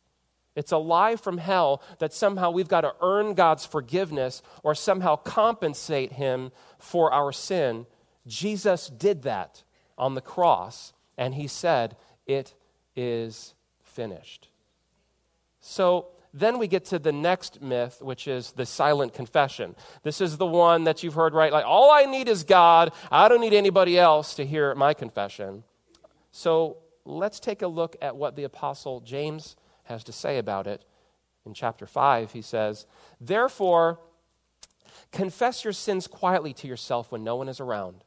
It's 0.56 0.72
a 0.72 0.78
lie 0.78 1.16
from 1.16 1.38
hell 1.38 1.82
that 2.00 2.14
somehow 2.14 2.52
we've 2.52 2.68
got 2.68 2.82
to 2.82 2.94
earn 3.02 3.34
God's 3.34 3.66
forgiveness 3.66 4.42
or 4.62 4.76
somehow 4.76 5.16
compensate 5.16 6.14
Him 6.14 6.52
for 6.78 7.12
our 7.12 7.32
sin. 7.32 7.86
Jesus 8.28 8.88
did 8.88 9.24
that 9.24 9.64
on 9.98 10.16
the 10.16 10.22
cross, 10.22 10.94
and 11.18 11.36
He 11.36 11.48
said, 11.48 11.96
It 12.28 12.54
is 12.96 13.54
finished. 13.84 14.50
So, 15.60 16.08
then 16.36 16.58
we 16.58 16.68
get 16.68 16.86
to 16.86 16.98
the 16.98 17.12
next 17.12 17.62
myth, 17.62 18.02
which 18.02 18.28
is 18.28 18.54
the 18.54 18.66
silent 18.66 19.14
confession. 19.14 19.76
This 20.02 20.20
is 20.20 20.38
the 20.38 20.48
one 20.48 20.86
that 20.86 21.04
you've 21.04 21.14
heard, 21.14 21.36
right? 21.36 21.54
Like, 21.54 21.66
all 21.66 21.92
I 21.92 22.06
need 22.06 22.28
is 22.28 22.44
God. 22.44 22.92
I 23.12 23.30
don't 23.30 23.40
need 23.40 23.54
anybody 23.54 24.00
else 24.00 24.34
to 24.36 24.46
hear 24.46 24.74
my 24.74 24.96
confession. 24.96 25.64
So 26.32 26.78
let's 27.06 27.40
take 27.40 27.62
a 27.62 27.68
look 27.68 27.96
at 28.02 28.16
what 28.16 28.36
the 28.36 28.46
Apostle 28.46 29.00
James 29.02 29.56
has 29.84 30.04
to 30.06 30.12
say 30.12 30.38
about 30.38 30.68
it. 30.68 30.84
In 31.46 31.54
chapter 31.54 31.86
5, 31.86 32.32
he 32.32 32.42
says, 32.42 32.86
Therefore, 33.20 34.00
confess 35.12 35.64
your 35.64 35.74
sins 35.74 36.08
quietly 36.08 36.54
to 36.54 36.68
yourself 36.68 37.12
when 37.12 37.24
no 37.24 37.36
one 37.36 37.50
is 37.50 37.60
around. 37.60 38.04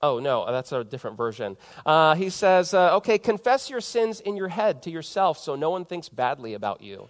Oh, 0.00 0.18
no, 0.18 0.50
that's 0.50 0.72
a 0.72 0.82
different 0.82 1.16
version. 1.16 1.56
Uh, 1.86 2.16
he 2.16 2.28
says, 2.28 2.74
uh, 2.74 2.96
okay, 2.96 3.18
confess 3.18 3.70
your 3.70 3.80
sins 3.80 4.18
in 4.18 4.36
your 4.36 4.48
head 4.48 4.82
to 4.82 4.90
yourself 4.90 5.38
so 5.38 5.54
no 5.54 5.70
one 5.70 5.84
thinks 5.84 6.08
badly 6.08 6.54
about 6.54 6.82
you. 6.82 7.08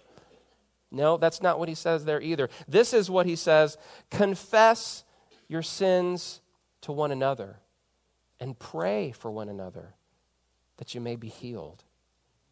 No, 0.91 1.17
that's 1.17 1.41
not 1.41 1.57
what 1.57 1.69
he 1.69 1.75
says 1.75 2.05
there 2.05 2.21
either. 2.21 2.49
This 2.67 2.93
is 2.93 3.09
what 3.09 3.25
he 3.25 3.35
says 3.35 3.77
confess 4.11 5.03
your 5.47 5.63
sins 5.63 6.41
to 6.81 6.91
one 6.91 7.11
another 7.11 7.57
and 8.39 8.57
pray 8.57 9.11
for 9.11 9.31
one 9.31 9.49
another 9.49 9.95
that 10.77 10.93
you 10.93 11.01
may 11.01 11.15
be 11.15 11.29
healed. 11.29 11.83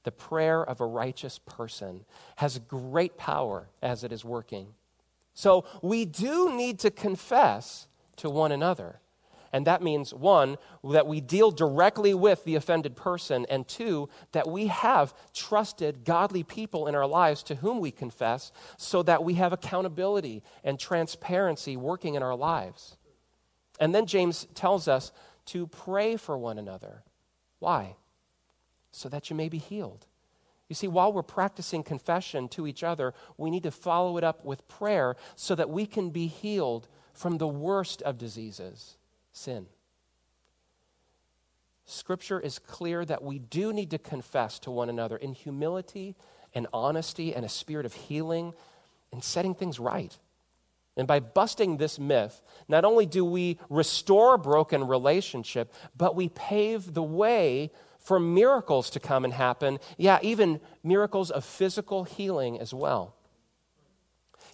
The 0.03 0.11
prayer 0.11 0.63
of 0.63 0.81
a 0.81 0.85
righteous 0.85 1.39
person 1.39 2.05
has 2.37 2.59
great 2.59 3.17
power 3.17 3.69
as 3.81 4.03
it 4.03 4.11
is 4.11 4.25
working. 4.25 4.73
So 5.33 5.65
we 5.81 6.05
do 6.05 6.55
need 6.55 6.79
to 6.79 6.91
confess 6.91 7.87
to 8.17 8.29
one 8.29 8.51
another. 8.51 8.99
And 9.53 9.67
that 9.67 9.81
means, 9.81 10.13
one, 10.13 10.57
that 10.83 11.07
we 11.07 11.19
deal 11.19 11.51
directly 11.51 12.13
with 12.13 12.45
the 12.45 12.55
offended 12.55 12.95
person, 12.95 13.45
and 13.49 13.67
two, 13.67 14.07
that 14.31 14.47
we 14.47 14.67
have 14.67 15.13
trusted, 15.33 16.05
godly 16.05 16.43
people 16.43 16.87
in 16.87 16.95
our 16.95 17.05
lives 17.05 17.43
to 17.43 17.55
whom 17.55 17.81
we 17.81 17.91
confess 17.91 18.51
so 18.77 19.03
that 19.03 19.23
we 19.23 19.33
have 19.33 19.51
accountability 19.51 20.41
and 20.63 20.79
transparency 20.79 21.75
working 21.75 22.15
in 22.15 22.23
our 22.23 22.35
lives. 22.35 22.95
And 23.79 23.93
then 23.93 24.05
James 24.05 24.47
tells 24.53 24.87
us 24.87 25.11
to 25.47 25.67
pray 25.67 26.15
for 26.15 26.37
one 26.37 26.57
another. 26.57 27.03
Why? 27.59 27.95
So 28.91 29.09
that 29.09 29.29
you 29.29 29.35
may 29.35 29.49
be 29.49 29.57
healed. 29.57 30.05
You 30.67 30.75
see, 30.75 30.87
while 30.87 31.11
we're 31.11 31.23
practicing 31.23 31.83
confession 31.83 32.47
to 32.49 32.65
each 32.65 32.83
other, 32.83 33.13
we 33.37 33.49
need 33.49 33.63
to 33.63 33.71
follow 33.71 34.17
it 34.17 34.23
up 34.23 34.45
with 34.45 34.67
prayer 34.67 35.17
so 35.35 35.53
that 35.55 35.69
we 35.69 35.85
can 35.85 36.11
be 36.11 36.27
healed 36.27 36.87
from 37.13 37.37
the 37.37 37.47
worst 37.47 38.01
of 38.03 38.17
diseases 38.17 38.97
sin. 39.33 39.65
Scripture 41.85 42.39
is 42.39 42.57
clear 42.57 43.03
that 43.03 43.23
we 43.23 43.39
do 43.39 43.73
need 43.73 43.91
to 43.91 43.97
confess 43.97 44.59
to 44.59 44.71
one 44.71 44.89
another 44.89 45.17
in 45.17 45.33
humility 45.33 46.15
and 46.53 46.67
honesty 46.73 47.35
and 47.35 47.45
a 47.45 47.49
spirit 47.49 47.85
of 47.85 47.93
healing 47.93 48.53
and 49.11 49.23
setting 49.23 49.53
things 49.53 49.79
right. 49.79 50.17
And 50.95 51.07
by 51.07 51.19
busting 51.19 51.77
this 51.77 51.99
myth, 51.99 52.41
not 52.67 52.85
only 52.85 53.05
do 53.05 53.25
we 53.25 53.59
restore 53.69 54.37
broken 54.37 54.87
relationship, 54.87 55.73
but 55.97 56.15
we 56.15 56.29
pave 56.29 56.93
the 56.93 57.03
way 57.03 57.71
for 58.01 58.19
miracles 58.19 58.89
to 58.91 58.99
come 58.99 59.23
and 59.23 59.33
happen. 59.33 59.79
Yeah, 59.97 60.19
even 60.21 60.59
miracles 60.83 61.31
of 61.31 61.45
physical 61.45 62.03
healing 62.03 62.59
as 62.59 62.73
well. 62.73 63.15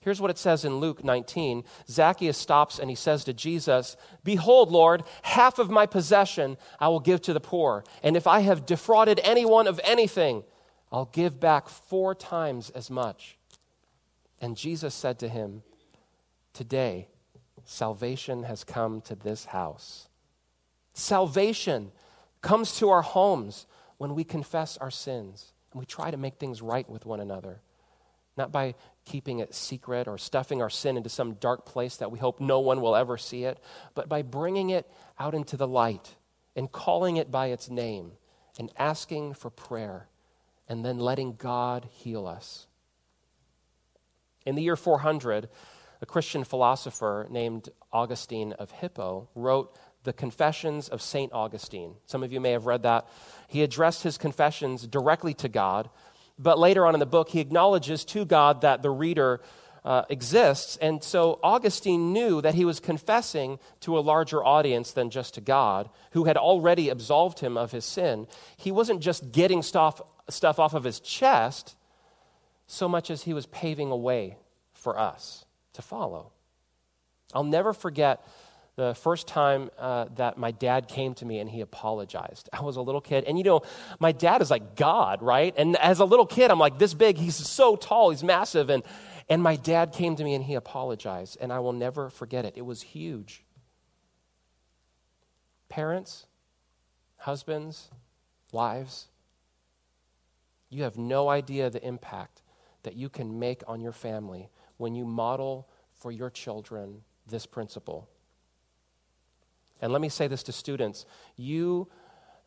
Here's 0.02 0.22
what 0.22 0.32
it 0.32 0.38
says 0.38 0.64
in 0.64 0.78
Luke 0.78 1.04
19 1.04 1.64
Zacchaeus 1.90 2.38
stops 2.38 2.80
and 2.80 2.90
he 2.90 2.96
says 2.96 3.24
to 3.26 3.34
Jesus, 3.34 3.98
Behold, 4.24 4.72
Lord, 4.72 5.04
half 5.24 5.60
of 5.60 5.70
my 5.70 5.86
possession 5.86 6.58
I 6.80 6.88
will 6.88 7.00
give 7.00 7.22
to 7.24 7.34
the 7.34 7.40
poor. 7.40 7.84
And 8.04 8.16
if 8.16 8.28
I 8.28 8.42
have 8.42 8.66
defrauded 8.66 9.20
anyone 9.24 9.68
of 9.68 9.82
anything, 9.84 10.44
I'll 10.92 11.10
give 11.12 11.40
back 11.40 11.68
four 11.68 12.16
times 12.16 12.70
as 12.70 12.90
much. 12.90 13.38
And 14.40 14.56
Jesus 14.56 14.94
said 14.94 15.20
to 15.20 15.28
him, 15.28 15.64
Today, 16.54 17.08
salvation 17.66 18.44
has 18.44 18.64
come 18.64 19.02
to 19.02 19.16
this 19.16 19.46
house. 19.46 20.08
Salvation 20.94 21.92
comes 22.42 22.78
to 22.78 22.90
our 22.90 23.02
homes 23.02 23.66
when 23.98 24.16
we 24.16 24.24
confess 24.24 24.78
our 24.78 24.92
sins 24.92 25.54
and 25.72 25.80
we 25.80 25.86
try 25.86 26.12
to 26.12 26.18
make 26.18 26.36
things 26.36 26.62
right 26.62 26.90
with 26.90 27.06
one 27.06 27.20
another. 27.20 27.62
Not 28.36 28.52
by 28.52 28.76
keeping 29.06 29.40
it 29.40 29.56
secret 29.56 30.08
or 30.08 30.18
stuffing 30.18 30.62
our 30.62 30.70
sin 30.70 30.98
into 30.98 31.10
some 31.10 31.34
dark 31.36 31.66
place 31.66 31.98
that 31.98 32.12
we 32.12 32.20
hope 32.20 32.40
no 32.40 32.60
one 32.60 32.82
will 32.82 32.96
ever 32.96 33.18
see 33.18 33.46
it, 33.46 33.60
but 33.96 34.08
by 34.08 34.22
bringing 34.22 34.70
it 34.70 34.90
out 35.20 35.34
into 35.34 35.58
the 35.58 35.68
light 35.68 36.16
and 36.56 36.72
calling 36.72 37.18
it 37.18 37.32
by 37.32 37.48
its 37.48 37.70
name 37.70 38.12
and 38.60 38.72
asking 38.78 39.34
for 39.34 39.50
prayer 39.50 40.08
and 40.68 40.84
then 40.84 41.00
letting 41.00 41.36
God 41.36 41.88
heal 41.92 42.28
us. 42.28 42.68
In 44.46 44.56
the 44.56 44.64
year 44.64 44.76
400, 44.76 45.50
a 46.02 46.06
Christian 46.06 46.44
philosopher 46.44 47.28
named 47.30 47.70
Augustine 47.92 48.54
of 48.54 48.72
Hippo 48.72 49.30
wrote 49.36 49.76
the 50.04 50.14
Confessions 50.14 50.90
of 50.90 51.02
St. 51.02 51.32
Augustine. 51.34 51.96
Some 52.06 52.24
of 52.24 52.32
you 52.32 52.40
may 52.40 52.52
have 52.52 52.66
read 52.66 52.84
that. 52.84 53.08
He 53.48 53.64
addressed 53.64 54.04
his 54.04 54.18
confessions 54.18 54.88
directly 54.88 55.34
to 55.36 55.50
God 55.50 55.90
but 56.40 56.60
later 56.60 56.86
on 56.86 56.94
in 56.94 57.00
the 57.00 57.06
book, 57.06 57.30
he 57.30 57.40
acknowledges 57.40 58.06
to 58.06 58.26
God 58.26 58.62
that 58.62 58.84
the 58.84 58.90
reader 58.90 59.42
uh, 59.84 60.04
exists. 60.10 60.78
And 60.78 61.04
so 61.04 61.40
Augustine 61.42 62.14
knew 62.14 62.42
that 62.42 62.56
he 62.56 62.66
was 62.66 62.80
confessing 62.80 63.58
to 63.82 63.98
a 63.98 64.02
larger 64.02 64.44
audience 64.44 64.92
than 64.92 65.10
just 65.10 65.34
to 65.36 65.42
God, 65.42 65.90
who 66.12 66.26
had 66.26 66.38
already 66.38 66.90
absolved 66.90 67.40
him 67.40 67.58
of 67.58 67.72
his 67.72 67.86
sin. 67.86 68.28
He 68.58 68.72
wasn't 68.72 69.02
just 69.02 69.32
getting 69.32 69.64
stuff, 69.64 70.02
stuff 70.30 70.60
off 70.60 70.74
of 70.74 70.84
his 70.84 71.00
chest 71.00 71.76
so 72.68 72.88
much 72.90 73.10
as 73.10 73.24
he 73.24 73.34
was 73.34 73.46
paving 73.48 73.92
a 73.92 73.96
way 73.96 74.38
for 74.74 75.00
us 75.00 75.46
to 75.74 75.82
follow. 75.82 76.32
I'll 77.34 77.44
never 77.44 77.74
forget 77.74 78.26
the 78.78 78.94
first 78.94 79.28
time 79.28 79.72
uh, 79.80 80.06
that 80.16 80.38
my 80.38 80.52
dad 80.52 80.88
came 80.88 81.16
to 81.16 81.26
me 81.26 81.40
and 81.40 81.50
he 81.50 81.62
apologized. 81.62 82.48
I 82.54 82.62
was 82.62 82.78
a 82.78 82.82
little 82.82 83.02
kid. 83.02 83.24
And 83.24 83.36
you 83.36 83.44
know, 83.44 83.64
my 84.00 84.12
dad 84.12 84.40
is 84.44 84.52
like 84.52 84.76
God, 84.76 85.24
right? 85.24 85.54
And 85.58 85.76
as 85.78 86.00
a 86.00 86.06
little 86.06 86.28
kid, 86.28 86.52
I'm 86.52 86.60
like 86.60 86.78
this 86.78 86.94
big. 86.94 87.18
He's 87.18 87.36
so 87.36 87.76
tall, 87.76 88.12
he's 88.12 88.24
massive. 88.24 88.70
And, 88.70 88.84
and 89.28 89.42
my 89.42 89.56
dad 89.56 89.94
came 89.94 90.16
to 90.16 90.24
me 90.24 90.36
and 90.36 90.44
he 90.44 90.54
apologized. 90.54 91.38
And 91.42 91.52
I 91.52 91.58
will 91.58 91.74
never 91.74 92.12
forget 92.12 92.46
it. 92.46 92.54
It 92.56 92.62
was 92.62 92.84
huge. 92.84 93.44
Parents, 95.70 96.28
husbands, 97.18 97.90
wives, 98.52 99.08
you 100.70 100.84
have 100.84 100.98
no 100.98 101.30
idea 101.30 101.72
the 101.72 101.86
impact 101.86 102.44
that 102.84 102.96
you 102.96 103.10
can 103.10 103.40
make 103.40 103.64
on 103.68 103.82
your 103.82 103.92
family 103.92 104.50
when 104.78 104.94
you 104.94 105.04
model 105.04 105.68
for 105.96 106.12
your 106.12 106.30
children 106.30 107.02
this 107.26 107.48
principle. 107.48 108.08
And 109.82 109.92
let 109.92 110.02
me 110.02 110.10
say 110.10 110.28
this 110.28 110.44
to 110.44 110.52
students 110.52 111.06
you 111.36 111.88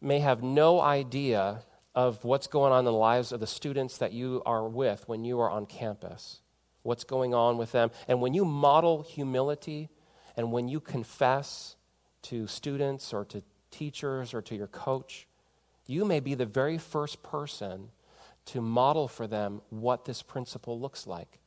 may 0.01 0.21
have 0.21 0.43
no 0.43 0.81
idea 0.81 1.63
of 1.95 2.25
what's 2.25 2.47
going 2.47 2.73
on 2.73 2.81
in 2.81 2.85
the 2.85 2.93
lives 2.93 3.33
of 3.33 3.41
the 3.41 3.47
students 3.47 3.99
that 3.99 4.13
you 4.13 4.43
are 4.47 4.67
with 4.67 5.09
when 5.09 5.25
you 5.25 5.41
are 5.41 5.51
on 5.51 5.67
campus, 5.67 6.41
what's 6.83 7.05
going 7.05 7.35
on 7.35 7.59
with 7.59 7.73
them. 7.73 7.91
And 8.09 8.21
when 8.21 8.33
you 8.33 8.45
model 8.45 9.03
humility 9.03 9.89
and 10.37 10.53
when 10.53 10.69
you 10.69 10.81
confess 10.81 11.77
to 12.23 12.47
students 12.47 13.13
or 13.13 13.25
to 13.27 13.43
teachers 13.71 14.33
or 14.33 14.43
to 14.43 14.55
your 14.55 14.69
coach, 14.69 15.27
you 15.87 16.05
may 16.05 16.21
be 16.21 16.35
the 16.35 16.47
very 16.47 16.79
first 16.79 17.23
person 17.23 17.89
to 18.47 18.61
model 18.61 19.09
for 19.09 19.27
them 19.27 19.61
what 19.71 20.05
this 20.05 20.23
principle 20.23 20.81
looks 20.81 21.07
like. 21.07 21.41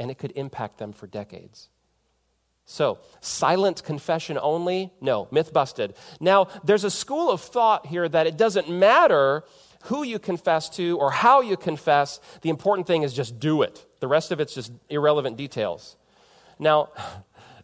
And 0.00 0.10
it 0.10 0.18
could 0.18 0.32
impact 0.32 0.78
them 0.78 0.92
for 0.92 1.06
decades. 1.06 1.68
So, 2.70 2.98
silent 3.22 3.82
confession 3.82 4.38
only? 4.38 4.92
No, 5.00 5.26
myth 5.30 5.54
busted. 5.54 5.94
Now, 6.20 6.48
there's 6.62 6.84
a 6.84 6.90
school 6.90 7.30
of 7.30 7.40
thought 7.40 7.86
here 7.86 8.06
that 8.06 8.26
it 8.26 8.36
doesn't 8.36 8.68
matter 8.68 9.42
who 9.84 10.02
you 10.02 10.18
confess 10.18 10.68
to 10.76 10.98
or 10.98 11.10
how 11.10 11.40
you 11.40 11.56
confess. 11.56 12.20
The 12.42 12.50
important 12.50 12.86
thing 12.86 13.04
is 13.04 13.14
just 13.14 13.40
do 13.40 13.62
it. 13.62 13.86
The 14.00 14.06
rest 14.06 14.32
of 14.32 14.38
it's 14.38 14.52
just 14.52 14.70
irrelevant 14.90 15.38
details. 15.38 15.96
Now, 16.58 16.90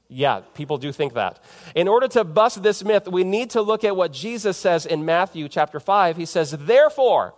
Yeah, 0.07 0.43
people 0.53 0.77
do 0.77 0.93
think 0.93 1.15
that. 1.15 1.43
In 1.75 1.89
order 1.89 2.07
to 2.09 2.25
bust 2.25 2.63
this 2.63 2.85
myth, 2.85 3.09
we 3.09 3.25
need 3.25 3.51
to 3.51 3.63
look 3.63 3.85
at 3.85 3.97
what 3.97 4.13
Jesus 4.13 4.57
says 4.57 4.85
in 4.85 5.05
Matthew 5.05 5.49
chapter 5.49 5.81
5. 5.81 6.19
He 6.19 6.27
says, 6.27 6.51
Therefore, 6.53 7.35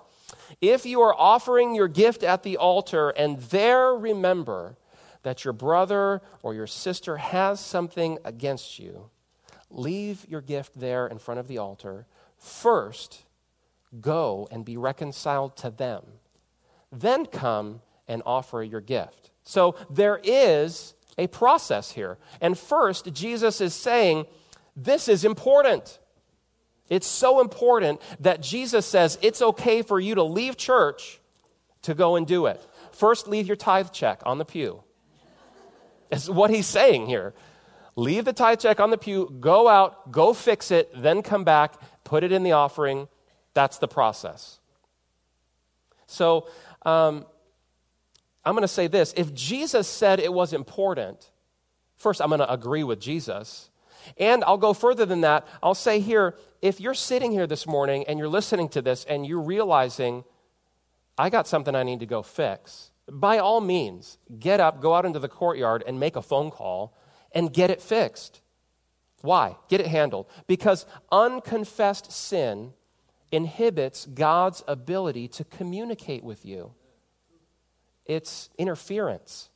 if 0.61 0.85
you 0.85 1.01
are 1.01 1.15
offering 1.15 1.77
your 1.77 1.87
gift 1.87 2.25
at 2.25 2.43
the 2.43 2.57
altar 2.57 3.11
and 3.11 3.39
there 3.41 3.95
remember 3.95 4.77
that 5.26 5.45
your 5.45 5.52
brother 5.52 6.23
or 6.45 6.54
your 6.54 6.68
sister 6.68 7.16
has 7.16 7.59
something 7.59 8.16
against 8.25 8.78
you, 8.78 9.11
leave 9.71 10.25
your 10.28 10.40
gift 10.40 10.78
there 10.78 11.09
in 11.09 11.18
front 11.18 11.40
of 11.40 11.49
the 11.49 11.59
altar. 11.59 12.06
First, 12.38 13.25
go 14.00 14.47
and 14.52 14.64
be 14.64 14.76
reconciled 14.76 15.56
to 15.56 15.71
them. 15.71 16.04
Then 16.92 17.26
come 17.26 17.80
and 18.06 18.23
offer 18.25 18.62
your 18.62 18.80
gift. 18.80 19.33
So 19.42 19.75
there 19.90 20.21
is 20.23 20.95
a 21.18 21.26
process 21.26 21.90
here. 21.90 22.18
And 22.40 22.56
first, 22.56 23.12
Jesus 23.12 23.61
is 23.61 23.75
saying, 23.75 24.26
This 24.76 25.09
is 25.09 25.25
important. 25.25 25.99
It's 26.88 27.09
so 27.09 27.40
important 27.40 28.00
that 28.21 28.40
Jesus 28.40 28.87
says 28.87 29.18
it's 29.23 29.42
okay 29.42 29.83
for 29.83 29.99
you 29.99 30.14
to 30.14 30.23
leave 30.23 30.56
church 30.56 31.21
to 31.83 31.95
go 31.95 32.14
and 32.14 32.28
do 32.28 32.47
it. 32.47 32.64
First, 32.92 33.26
leave 33.26 33.49
your 33.49 33.56
tithe 33.56 33.90
check 33.90 34.23
on 34.25 34.38
the 34.38 34.45
pew. 34.45 34.85
That's 36.11 36.29
what 36.29 36.51
he's 36.51 36.67
saying 36.67 37.07
here. 37.07 37.35
Leave 37.97 38.25
the 38.25 38.33
tithe 38.33 38.61
check 38.61 38.79
on 38.79 38.91
the 38.91 38.99
pew, 38.99 39.35
go 39.41 39.69
out, 39.69 40.13
go 40.13 40.35
fix 40.35 40.71
it, 40.71 40.91
then 40.95 41.23
come 41.23 41.45
back, 41.45 41.75
put 42.05 42.23
it 42.23 42.31
in 42.31 42.43
the 42.43 42.53
offering. 42.53 43.09
That's 43.55 43.79
the 43.79 43.89
process. 43.89 44.61
So, 46.07 46.49
um, 46.85 47.25
I'm 48.45 48.53
going 48.53 48.63
to 48.63 48.69
say 48.69 48.87
this 48.87 49.13
if 49.17 49.35
Jesus 49.35 49.89
said 49.89 50.21
it 50.21 50.33
was 50.33 50.53
important, 50.53 51.31
first, 51.97 52.21
I'm 52.21 52.29
going 52.29 52.39
to 52.39 52.53
agree 52.53 52.85
with 52.85 53.01
Jesus. 53.01 53.71
And 54.19 54.45
I'll 54.45 54.57
go 54.57 54.73
further 54.73 55.05
than 55.05 55.23
that. 55.23 55.49
I'll 55.61 55.75
say 55.75 55.99
here 55.99 56.37
if 56.63 56.81
you're 56.81 56.95
sitting 56.95 57.33
here 57.33 57.47
this 57.47 57.67
morning 57.67 58.05
and 58.07 58.21
you're 58.21 58.29
listening 58.29 58.69
to 58.71 58.83
this 58.83 59.05
and 59.05 59.27
you're 59.27 59.41
realizing, 59.41 60.23
I 61.19 61.29
got 61.29 61.49
something 61.49 61.75
I 61.75 61.83
need 61.83 62.01
to 62.01 62.07
go 62.07 62.23
fix, 62.23 62.91
by 63.11 63.39
all 63.39 63.61
means, 63.61 64.19
get 64.39 64.61
up, 64.61 64.81
go 64.81 64.95
out 64.95 65.05
into 65.05 65.19
the 65.19 65.29
courtyard, 65.29 65.85
and 65.87 66.01
make 66.01 66.17
a 66.17 66.23
phone 66.23 66.51
call 66.51 66.97
and 67.33 67.53
get 67.53 67.71
it 67.71 67.81
fixed. 67.81 68.41
Why? 69.23 69.57
Get 69.69 69.81
it 69.81 69.87
handled. 69.87 70.27
Because 70.47 70.87
unconfessed 71.11 72.11
sin 72.13 72.73
inhibits 73.33 74.07
God's 74.07 74.63
ability 74.69 75.29
to 75.29 75.45
communicate 75.45 76.23
with 76.23 76.45
you 76.45 76.73
it's 78.07 78.51
interference. 78.57 79.51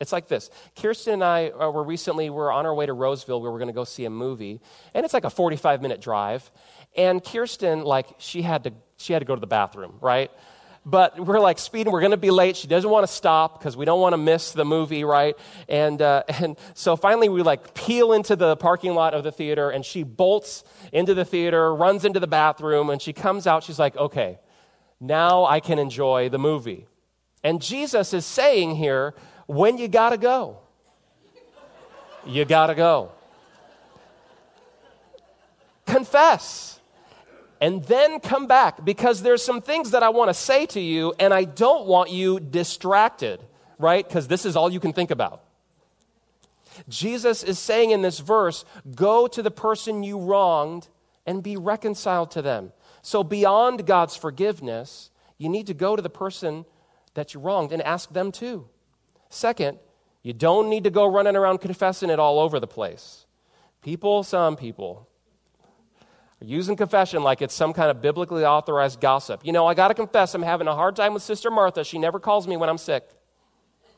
It's 0.00 0.12
like 0.12 0.28
this. 0.28 0.50
Kirsten 0.76 1.14
and 1.14 1.24
I 1.24 1.50
uh, 1.50 1.70
were 1.70 1.84
recently, 1.84 2.28
we 2.28 2.38
are 2.38 2.50
on 2.50 2.66
our 2.66 2.74
way 2.74 2.86
to 2.86 2.92
Roseville 2.92 3.40
where 3.40 3.50
we're 3.50 3.58
going 3.58 3.68
to 3.68 3.74
go 3.74 3.84
see 3.84 4.04
a 4.04 4.10
movie. 4.10 4.60
And 4.92 5.04
it's 5.04 5.14
like 5.14 5.24
a 5.24 5.30
45 5.30 5.82
minute 5.82 6.00
drive. 6.00 6.50
And 6.96 7.22
Kirsten, 7.22 7.84
like, 7.84 8.08
she 8.18 8.42
had 8.42 8.64
to, 8.64 8.72
she 8.96 9.12
had 9.12 9.20
to 9.20 9.24
go 9.24 9.34
to 9.34 9.40
the 9.40 9.46
bathroom, 9.46 9.98
right? 10.00 10.30
But 10.86 11.18
we're 11.18 11.40
like 11.40 11.58
speeding, 11.58 11.92
we're 11.92 12.00
going 12.00 12.10
to 12.10 12.18
be 12.18 12.30
late. 12.30 12.56
She 12.56 12.66
doesn't 12.66 12.88
want 12.88 13.06
to 13.06 13.12
stop 13.12 13.58
because 13.58 13.74
we 13.74 13.86
don't 13.86 14.00
want 14.00 14.12
to 14.12 14.18
miss 14.18 14.52
the 14.52 14.66
movie, 14.66 15.02
right? 15.02 15.34
And, 15.66 16.00
uh, 16.02 16.24
and 16.28 16.56
so 16.74 16.96
finally 16.96 17.28
we 17.28 17.42
like 17.42 17.72
peel 17.74 18.12
into 18.12 18.36
the 18.36 18.56
parking 18.56 18.94
lot 18.94 19.14
of 19.14 19.24
the 19.24 19.32
theater 19.32 19.70
and 19.70 19.84
she 19.84 20.02
bolts 20.02 20.62
into 20.92 21.14
the 21.14 21.24
theater, 21.24 21.74
runs 21.74 22.04
into 22.04 22.20
the 22.20 22.26
bathroom, 22.26 22.90
and 22.90 23.00
she 23.00 23.14
comes 23.14 23.46
out. 23.46 23.64
She's 23.64 23.78
like, 23.78 23.96
okay, 23.96 24.38
now 25.00 25.46
I 25.46 25.60
can 25.60 25.78
enjoy 25.78 26.28
the 26.28 26.38
movie. 26.38 26.86
And 27.42 27.62
Jesus 27.62 28.12
is 28.12 28.26
saying 28.26 28.76
here, 28.76 29.14
when 29.46 29.78
you 29.78 29.88
got 29.88 30.10
to 30.10 30.18
go, 30.18 30.58
you 32.26 32.44
got 32.44 32.68
to 32.68 32.74
go. 32.74 33.12
Confess 35.86 36.73
and 37.60 37.84
then 37.84 38.20
come 38.20 38.46
back 38.46 38.84
because 38.84 39.22
there's 39.22 39.42
some 39.42 39.60
things 39.60 39.92
that 39.92 40.02
I 40.02 40.08
want 40.08 40.28
to 40.30 40.34
say 40.34 40.66
to 40.66 40.80
you 40.80 41.14
and 41.18 41.32
I 41.32 41.44
don't 41.44 41.86
want 41.86 42.10
you 42.10 42.40
distracted, 42.40 43.40
right? 43.78 44.06
Because 44.06 44.28
this 44.28 44.44
is 44.44 44.56
all 44.56 44.70
you 44.70 44.80
can 44.80 44.92
think 44.92 45.10
about. 45.10 45.42
Jesus 46.88 47.42
is 47.42 47.58
saying 47.58 47.90
in 47.90 48.02
this 48.02 48.18
verse, 48.18 48.64
go 48.94 49.26
to 49.28 49.42
the 49.42 49.50
person 49.50 50.02
you 50.02 50.18
wronged 50.18 50.88
and 51.26 51.42
be 51.42 51.56
reconciled 51.56 52.30
to 52.32 52.42
them. 52.42 52.72
So, 53.02 53.22
beyond 53.22 53.86
God's 53.86 54.16
forgiveness, 54.16 55.10
you 55.38 55.48
need 55.48 55.66
to 55.66 55.74
go 55.74 55.94
to 55.94 56.02
the 56.02 56.10
person 56.10 56.64
that 57.14 57.34
you 57.34 57.40
wronged 57.40 57.72
and 57.72 57.82
ask 57.82 58.12
them 58.12 58.32
too. 58.32 58.66
Second, 59.30 59.78
you 60.22 60.32
don't 60.32 60.68
need 60.68 60.84
to 60.84 60.90
go 60.90 61.06
running 61.06 61.36
around 61.36 61.58
confessing 61.58 62.10
it 62.10 62.18
all 62.18 62.40
over 62.40 62.58
the 62.58 62.66
place. 62.66 63.26
People, 63.82 64.22
some 64.22 64.56
people, 64.56 65.08
using 66.44 66.76
confession 66.76 67.22
like 67.22 67.42
it's 67.42 67.54
some 67.54 67.72
kind 67.72 67.90
of 67.90 68.00
biblically 68.00 68.44
authorized 68.44 69.00
gossip. 69.00 69.40
You 69.44 69.52
know, 69.52 69.66
I 69.66 69.74
got 69.74 69.88
to 69.88 69.94
confess, 69.94 70.34
I'm 70.34 70.42
having 70.42 70.68
a 70.68 70.74
hard 70.74 70.96
time 70.96 71.14
with 71.14 71.22
Sister 71.22 71.50
Martha. 71.50 71.84
She 71.84 71.98
never 71.98 72.20
calls 72.20 72.46
me 72.46 72.56
when 72.56 72.68
I'm 72.68 72.78
sick. 72.78 73.08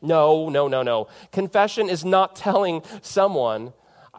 No, 0.03 0.49
no, 0.49 0.69
no, 0.69 0.83
no. 0.83 1.09
Confession 1.33 1.89
is 1.89 2.05
not 2.05 2.37
telling 2.47 2.83
someone, 3.03 3.73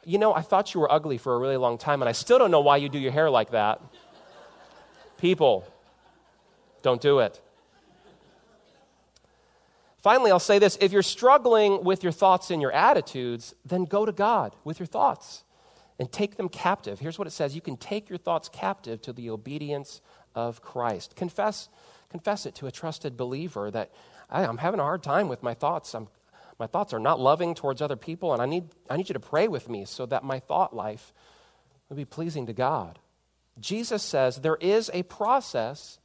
you 0.06 0.18
know, 0.18 0.34
I 0.34 0.42
thought 0.42 0.74
you 0.74 0.80
were 0.80 0.92
ugly 0.92 1.18
for 1.18 1.36
a 1.36 1.40
really 1.40 1.58
long 1.58 1.78
time, 1.78 2.02
and 2.02 2.10
I 2.10 2.14
still 2.14 2.40
don't 2.40 2.52
know 2.52 2.62
why 2.62 2.78
you 2.78 2.90
do 2.90 3.00
your 3.00 3.12
hair 3.12 3.30
like 3.30 3.52
that. 3.52 3.82
People, 5.18 5.68
don't 6.82 7.02
do 7.02 7.20
it. 7.20 7.42
Finally, 9.98 10.32
I'll 10.32 10.40
say 10.40 10.60
this 10.60 10.78
if 10.80 10.92
you're 10.92 11.02
struggling 11.02 11.84
with 11.84 12.04
your 12.04 12.12
thoughts 12.12 12.52
and 12.52 12.62
your 12.62 12.72
attitudes, 12.72 13.56
then 13.66 13.84
go 13.84 14.06
to 14.06 14.12
God 14.12 14.56
with 14.64 14.80
your 14.80 14.86
thoughts 14.86 15.44
and 16.00 16.12
take 16.12 16.38
them 16.38 16.50
captive. 16.50 17.00
Here's 17.00 17.18
what 17.18 17.28
it 17.28 17.32
says 17.32 17.56
you 17.56 17.62
can 17.62 17.78
take 17.78 18.10
your 18.10 18.18
thoughts 18.18 18.50
captive 18.50 19.02
to 19.04 19.14
the 19.14 19.30
obedience 19.30 20.02
of 20.36 20.62
Christ. 20.62 21.16
Confess, 21.16 21.70
confess 22.10 22.46
it 22.46 22.56
to 22.56 22.68
a 22.68 22.72
trusted 22.72 23.18
believer 23.18 23.72
that 23.72 23.92
I'm 24.30 24.58
having 24.58 24.80
a 24.80 24.84
hard 24.84 25.04
time 25.04 25.28
with 25.28 25.42
my 25.42 25.54
thoughts. 25.54 25.96
I'm, 25.96 26.08
my 26.60 26.68
thoughts 26.68 26.94
are 26.94 27.00
not 27.00 27.20
loving 27.20 27.56
towards 27.56 27.82
other 27.82 27.96
people, 27.96 28.34
and 28.34 28.42
I 28.42 28.46
need, 28.46 28.66
I 28.90 28.98
need 28.98 29.10
you 29.10 29.14
to 29.14 29.20
pray 29.20 29.48
with 29.48 29.70
me 29.70 29.86
so 29.86 30.06
that 30.06 30.24
my 30.24 30.40
thought 30.40 30.76
life 30.76 31.14
will 31.90 31.98
be 31.98 32.06
pleasing 32.06 32.46
to 32.48 32.54
God. 32.54 33.00
Jesus 33.60 34.04
says 34.04 34.38
there 34.38 34.58
is 34.58 34.92
a 34.94 35.04
process 35.04 36.00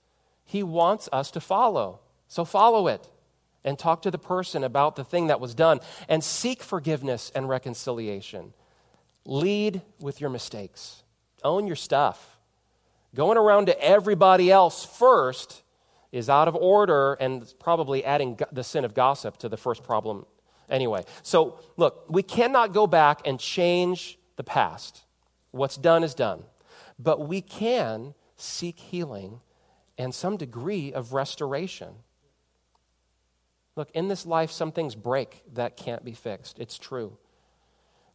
he 0.44 0.62
wants 0.62 1.08
us 1.12 1.30
to 1.32 1.40
follow, 1.40 2.00
so 2.28 2.44
follow 2.44 2.86
it 2.86 3.08
and 3.64 3.78
talk 3.78 4.02
to 4.02 4.10
the 4.10 4.18
person 4.18 4.64
about 4.64 4.96
the 4.96 5.04
thing 5.04 5.28
that 5.28 5.40
was 5.40 5.54
done 5.54 5.80
and 6.08 6.24
seek 6.24 6.62
forgiveness 6.62 7.30
and 7.34 7.48
reconciliation. 7.48 8.52
Lead 9.24 9.82
with 10.00 10.20
your 10.20 10.30
mistakes, 10.30 11.02
own 11.44 11.66
your 11.66 11.76
stuff. 11.76 12.38
Going 13.14 13.36
around 13.36 13.66
to 13.66 13.80
everybody 13.80 14.50
else 14.50 14.84
first 14.84 15.62
is 16.10 16.28
out 16.28 16.48
of 16.48 16.56
order 16.56 17.14
and 17.14 17.52
probably 17.58 18.04
adding 18.04 18.38
the 18.50 18.64
sin 18.64 18.84
of 18.84 18.94
gossip 18.94 19.36
to 19.38 19.48
the 19.48 19.56
first 19.56 19.82
problem 19.82 20.26
anyway. 20.68 21.04
So, 21.22 21.60
look, 21.76 22.04
we 22.08 22.22
cannot 22.22 22.72
go 22.72 22.86
back 22.86 23.20
and 23.26 23.38
change 23.38 24.18
the 24.36 24.44
past. 24.44 25.04
What's 25.50 25.76
done 25.76 26.02
is 26.02 26.14
done. 26.14 26.44
But 26.98 27.26
we 27.28 27.40
can 27.40 28.14
seek 28.36 28.78
healing 28.78 29.40
and 29.98 30.14
some 30.14 30.36
degree 30.36 30.92
of 30.92 31.12
restoration. 31.12 31.88
Look, 33.76 33.90
in 33.92 34.08
this 34.08 34.26
life, 34.26 34.50
some 34.50 34.72
things 34.72 34.94
break 34.94 35.42
that 35.54 35.76
can't 35.76 36.04
be 36.04 36.12
fixed. 36.12 36.58
It's 36.58 36.78
true. 36.78 37.16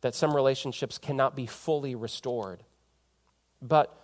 That 0.01 0.15
some 0.15 0.36
relationships 0.36 0.97
cannot 0.97 1.36
be 1.36 1.45
fully 1.45 1.95
restored. 1.95 2.63
But 3.62 3.99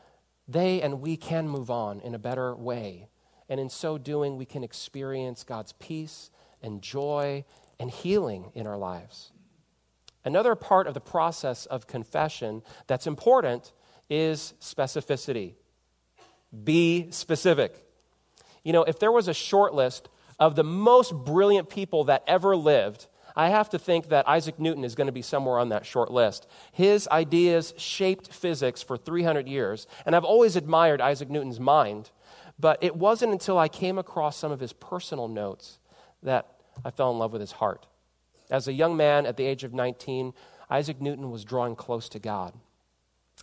they 0.48 0.82
and 0.82 1.02
we 1.02 1.18
can 1.18 1.48
move 1.48 1.70
on 1.70 2.02
in 2.02 2.16
a 2.16 2.20
better 2.20 2.56
way. 2.56 3.10
And 3.50 3.60
in 3.60 3.70
so 3.70 3.98
doing, 3.98 4.38
we 4.38 4.46
can 4.46 4.64
experience 4.64 5.44
God's 5.44 5.74
peace 5.74 6.32
and 6.62 6.82
joy 6.82 7.46
and 7.80 7.92
healing 7.92 8.52
in 8.56 8.66
our 8.66 8.78
lives. 8.78 9.32
Another 10.26 10.56
part 10.56 10.88
of 10.88 10.94
the 10.94 11.02
process 11.02 11.66
of 11.66 11.86
confession 11.86 12.64
that's 12.88 13.08
important 13.08 13.74
is 14.10 14.54
specificity. 14.62 15.54
Be 16.64 17.12
specific. 17.12 17.86
You 18.64 18.74
know, 18.74 18.84
if 18.84 19.00
there 19.00 19.12
was 19.12 19.28
a 19.28 19.34
short 19.34 19.74
list 19.74 20.08
of 20.40 20.56
the 20.56 20.64
most 20.64 21.14
brilliant 21.14 21.70
people 21.70 22.06
that 22.06 22.24
ever 22.26 22.56
lived, 22.56 23.08
I 23.36 23.50
have 23.50 23.70
to 23.72 23.80
think 23.80 24.10
that 24.10 24.28
Isaac 24.28 24.60
Newton 24.60 24.84
is 24.84 24.96
going 24.96 25.08
to 25.08 25.14
be 25.14 25.22
somewhere 25.22 25.60
on 25.60 25.70
that 25.70 25.86
short 25.86 26.12
list. 26.12 26.48
His 26.72 27.08
ideas 27.08 27.74
shaped 27.78 28.32
physics 28.32 28.82
for 28.84 28.98
300 28.98 29.48
years, 29.48 29.88
and 30.06 30.16
I've 30.16 30.24
always 30.24 30.56
admired 30.56 31.02
Isaac 31.02 31.30
Newton's 31.30 31.60
mind, 31.60 32.12
but 32.60 32.78
it 32.82 32.96
wasn't 32.96 33.32
until 33.32 33.58
I 33.58 33.68
came 33.68 33.98
across 33.98 34.38
some 34.38 34.52
of 34.52 34.60
his 34.60 34.74
personal 34.74 35.28
notes 35.28 35.80
that 36.22 36.48
I 36.86 36.92
fell 36.92 37.12
in 37.12 37.18
love 37.18 37.32
with 37.32 37.42
his 37.42 37.54
heart. 37.54 37.88
As 38.50 38.68
a 38.68 38.74
young 38.74 38.96
man 38.96 39.26
at 39.26 39.38
the 39.38 39.46
age 39.46 39.64
of 39.64 39.74
19, 39.74 40.34
Isaac 40.70 41.02
Newton 41.02 41.32
was 41.32 41.44
drawing 41.44 41.76
close 41.76 42.08
to 42.10 42.20
God, 42.20 42.54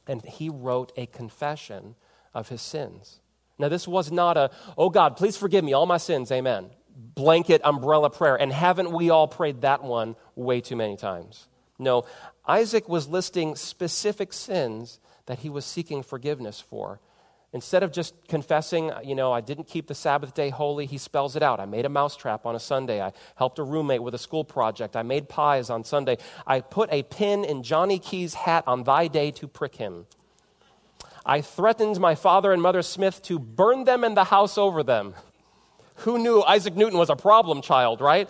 and 0.06 0.24
he 0.24 0.48
wrote 0.48 0.92
a 0.96 1.06
confession 1.06 1.96
of 2.32 2.48
his 2.48 2.62
sins. 2.62 3.20
Now, 3.58 3.68
this 3.68 3.88
was 3.88 4.10
not 4.12 4.36
a, 4.36 4.50
oh 4.78 4.88
God, 4.88 5.16
please 5.16 5.36
forgive 5.36 5.64
me 5.64 5.72
all 5.72 5.86
my 5.86 5.98
sins, 5.98 6.30
amen 6.30 6.70
blanket 7.14 7.60
umbrella 7.64 8.10
prayer. 8.10 8.36
And 8.36 8.52
haven't 8.52 8.92
we 8.92 9.10
all 9.10 9.28
prayed 9.28 9.62
that 9.62 9.82
one 9.82 10.16
way 10.34 10.60
too 10.60 10.76
many 10.76 10.96
times? 10.96 11.48
No, 11.78 12.04
Isaac 12.46 12.88
was 12.88 13.08
listing 13.08 13.56
specific 13.56 14.32
sins 14.32 15.00
that 15.26 15.40
he 15.40 15.48
was 15.48 15.64
seeking 15.64 16.02
forgiveness 16.02 16.60
for. 16.60 17.00
Instead 17.52 17.82
of 17.82 17.90
just 17.90 18.14
confessing, 18.28 18.92
you 19.02 19.14
know, 19.14 19.32
I 19.32 19.40
didn't 19.40 19.64
keep 19.64 19.88
the 19.88 19.94
Sabbath 19.94 20.34
day 20.34 20.50
holy, 20.50 20.86
he 20.86 20.98
spells 20.98 21.34
it 21.34 21.42
out. 21.42 21.58
I 21.58 21.66
made 21.66 21.84
a 21.84 21.88
mousetrap 21.88 22.46
on 22.46 22.54
a 22.54 22.60
Sunday. 22.60 23.02
I 23.02 23.12
helped 23.34 23.58
a 23.58 23.64
roommate 23.64 24.02
with 24.02 24.14
a 24.14 24.18
school 24.18 24.44
project. 24.44 24.94
I 24.94 25.02
made 25.02 25.28
pies 25.28 25.68
on 25.68 25.82
Sunday. 25.82 26.18
I 26.46 26.60
put 26.60 26.92
a 26.92 27.02
pin 27.02 27.44
in 27.44 27.64
Johnny 27.64 27.98
Key's 27.98 28.34
hat 28.34 28.62
on 28.68 28.84
thy 28.84 29.08
day 29.08 29.32
to 29.32 29.48
prick 29.48 29.76
him. 29.76 30.06
I 31.26 31.40
threatened 31.40 31.98
my 31.98 32.14
father 32.14 32.52
and 32.52 32.62
mother 32.62 32.82
Smith 32.82 33.20
to 33.22 33.38
burn 33.38 33.84
them 33.84 34.04
and 34.04 34.16
the 34.16 34.24
house 34.24 34.56
over 34.56 34.82
them. 34.82 35.14
Who 36.00 36.18
knew 36.18 36.42
Isaac 36.42 36.76
Newton 36.76 36.98
was 36.98 37.10
a 37.10 37.16
problem 37.16 37.60
child, 37.60 38.00
right? 38.00 38.28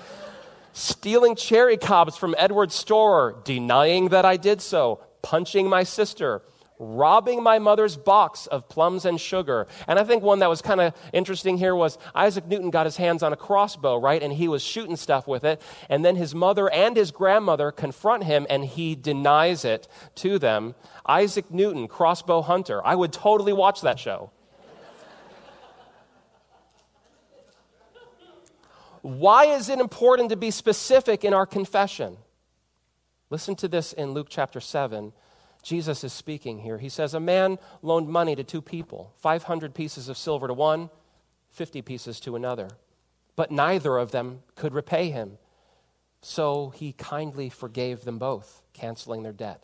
Stealing 0.73 1.37
cherry 1.37 1.77
cobs 1.77 2.17
from 2.17 2.35
Edward 2.37 2.73
Storer, 2.73 3.37
denying 3.45 4.09
that 4.09 4.25
I 4.25 4.37
did 4.37 4.61
so, 4.61 5.01
punching 5.23 5.69
my 5.69 5.85
sister, 5.85 6.43
robbing 6.81 7.43
my 7.43 7.59
mother's 7.59 7.97
box 7.97 8.47
of 8.47 8.69
plums 8.69 9.05
and 9.05 9.21
sugar. 9.21 9.69
And 9.87 9.99
I 9.99 10.05
think 10.05 10.23
one 10.23 10.41
that 10.41 10.49
was 10.49 10.63
kind 10.63 10.81
of 10.81 10.95
interesting 11.13 11.59
here 11.59 11.77
was 11.77 11.99
Isaac 12.15 12.47
Newton 12.47 12.71
got 12.71 12.87
his 12.87 12.97
hands 12.97 13.23
on 13.23 13.33
a 13.33 13.37
crossbow, 13.37 13.99
right? 13.99 14.23
And 14.23 14.33
he 14.33 14.49
was 14.49 14.63
shooting 14.63 14.97
stuff 14.97 15.29
with 15.29 15.45
it. 15.45 15.63
And 15.89 16.05
then 16.05 16.17
his 16.17 16.35
mother 16.35 16.69
and 16.73 16.97
his 16.97 17.11
grandmother 17.11 17.71
confront 17.71 18.25
him 18.25 18.47
and 18.51 18.65
he 18.65 18.97
denies 18.97 19.65
it 19.65 19.87
to 20.17 20.39
them. 20.39 20.75
Isaac 21.07 21.51
Newton, 21.51 21.87
crossbow 21.87 22.43
hunter. 22.43 22.85
I 22.85 22.97
would 22.97 23.13
totally 23.13 23.53
watch 23.53 23.83
that 23.83 23.99
show. 23.99 24.33
Why 29.03 29.47
is 29.47 29.69
it 29.69 29.79
important 29.79 30.31
to 30.31 30.37
be 30.37 30.51
specific 30.51 31.25
in 31.25 31.33
our 31.33 31.47
confession? 31.47 32.17
Listen 33.31 33.55
to 33.57 33.69
this 33.69 33.93
in 33.93 34.13
Luke 34.13 34.29
chapter 34.31 34.61
7 34.61 35.13
Jesus 35.63 36.05
is 36.05 36.13
speaking 36.13 36.61
here. 36.61 36.79
He 36.79 36.89
says, 36.89 37.15
A 37.15 37.21
man 37.21 37.59
loaned 37.83 38.09
money 38.09 38.35
to 38.35 38.45
two 38.45 38.63
people 38.63 39.13
500 39.19 39.75
pieces 39.75 40.09
of 40.09 40.17
silver 40.17 40.49
to 40.49 40.55
one, 40.55 40.91
50 41.51 41.83
pieces 41.83 42.21
to 42.21 42.37
another. 42.37 42.71
But 43.37 43.51
neither 43.51 43.97
of 43.99 44.11
them 44.11 44.43
could 44.55 44.75
repay 44.75 45.11
him. 45.11 45.39
So 46.23 46.71
he 46.71 46.93
kindly 46.93 47.49
forgave 47.49 48.05
them 48.05 48.19
both, 48.19 48.63
canceling 48.73 49.23
their 49.23 49.33
debt. 49.33 49.63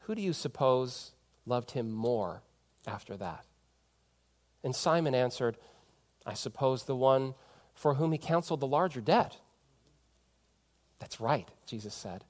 Who 0.00 0.14
do 0.14 0.20
you 0.20 0.32
suppose 0.32 1.12
loved 1.46 1.70
him 1.70 1.90
more 1.92 2.42
after 2.86 3.16
that? 3.16 3.44
And 4.62 4.76
Simon 4.76 5.14
answered, 5.14 5.56
I 6.26 6.34
suppose 6.34 6.84
the 6.84 6.96
one 6.96 7.34
for 7.80 7.94
whom 7.94 8.12
he 8.12 8.18
canceled 8.18 8.60
the 8.60 8.66
larger 8.66 9.00
debt. 9.00 9.38
That's 10.98 11.18
right, 11.18 11.48
Jesus 11.64 11.94
said. 11.94 12.24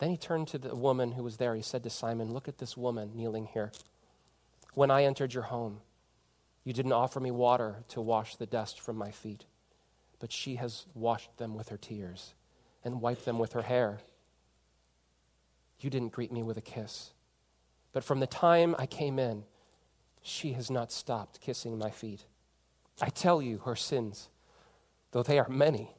Then 0.00 0.10
he 0.10 0.16
turned 0.16 0.48
to 0.48 0.58
the 0.58 0.74
woman 0.74 1.12
who 1.12 1.22
was 1.22 1.36
there. 1.36 1.54
He 1.54 1.62
said 1.62 1.84
to 1.84 1.90
Simon, 1.90 2.32
Look 2.32 2.48
at 2.48 2.58
this 2.58 2.76
woman 2.76 3.12
kneeling 3.14 3.46
here. 3.46 3.70
When 4.74 4.90
I 4.90 5.04
entered 5.04 5.32
your 5.32 5.44
home, 5.44 5.78
you 6.64 6.72
didn't 6.72 6.90
offer 6.90 7.20
me 7.20 7.30
water 7.30 7.84
to 7.90 8.00
wash 8.00 8.34
the 8.34 8.46
dust 8.46 8.80
from 8.80 8.96
my 8.96 9.12
feet, 9.12 9.44
but 10.18 10.32
she 10.32 10.56
has 10.56 10.86
washed 10.92 11.36
them 11.36 11.54
with 11.54 11.68
her 11.68 11.78
tears 11.78 12.34
and 12.82 13.00
wiped 13.00 13.26
them 13.26 13.38
with 13.38 13.52
her 13.52 13.62
hair. 13.62 14.00
You 15.78 15.88
didn't 15.88 16.12
greet 16.12 16.32
me 16.32 16.42
with 16.42 16.56
a 16.56 16.60
kiss, 16.60 17.12
but 17.92 18.02
from 18.02 18.18
the 18.18 18.26
time 18.26 18.74
I 18.76 18.86
came 18.86 19.20
in, 19.20 19.44
she 20.20 20.54
has 20.54 20.68
not 20.68 20.90
stopped 20.90 21.40
kissing 21.40 21.78
my 21.78 21.90
feet. 21.90 22.24
I 23.00 23.10
tell 23.10 23.40
you, 23.40 23.58
her 23.58 23.76
sins, 23.76 24.30
though 25.14 25.22
they 25.22 25.38
are 25.38 25.48
many, 25.48 25.94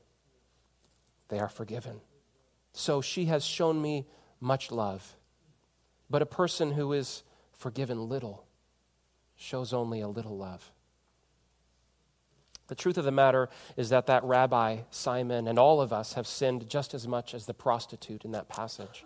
they 1.30 1.39
are 1.39 1.47
forgiven. 1.47 2.01
So 2.73 2.99
she 2.99 3.25
has 3.25 3.45
shown 3.45 3.82
me 3.82 4.06
much 4.41 4.73
love. 4.73 5.15
But 6.10 6.21
a 6.21 6.25
person 6.25 6.73
who 6.73 6.91
is 6.91 7.23
forgiven 7.54 8.10
little 8.10 8.45
shows 9.38 9.71
only 9.71 10.01
a 10.01 10.10
little 10.10 10.36
love. 10.36 10.69
The 12.67 12.75
truth 12.75 12.97
of 12.97 13.06
the 13.06 13.12
matter 13.12 13.47
is 13.78 13.88
that 13.88 14.08
that 14.08 14.25
rabbi, 14.25 14.80
Simon, 14.89 15.47
and 15.47 15.58
all 15.58 15.80
of 15.80 15.93
us 15.93 16.13
have 16.13 16.28
sinned 16.28 16.67
just 16.69 16.93
as 16.93 17.08
much 17.08 17.34
as 17.34 17.45
the 17.45 17.54
prostitute 17.54 18.25
in 18.25 18.32
that 18.32 18.49
passage. 18.49 19.06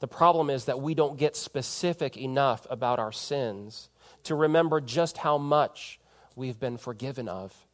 The 0.00 0.08
problem 0.08 0.50
is 0.50 0.66
that 0.66 0.82
we 0.82 0.94
don't 0.94 1.18
get 1.18 1.36
specific 1.36 2.18
enough 2.18 2.66
about 2.68 2.98
our 2.98 3.12
sins 3.12 3.88
to 4.24 4.34
remember 4.34 4.82
just 4.82 5.16
how 5.16 5.38
much 5.38 5.98
we've 6.36 6.60
been 6.60 6.76
forgiven 6.76 7.28
of. 7.28 7.64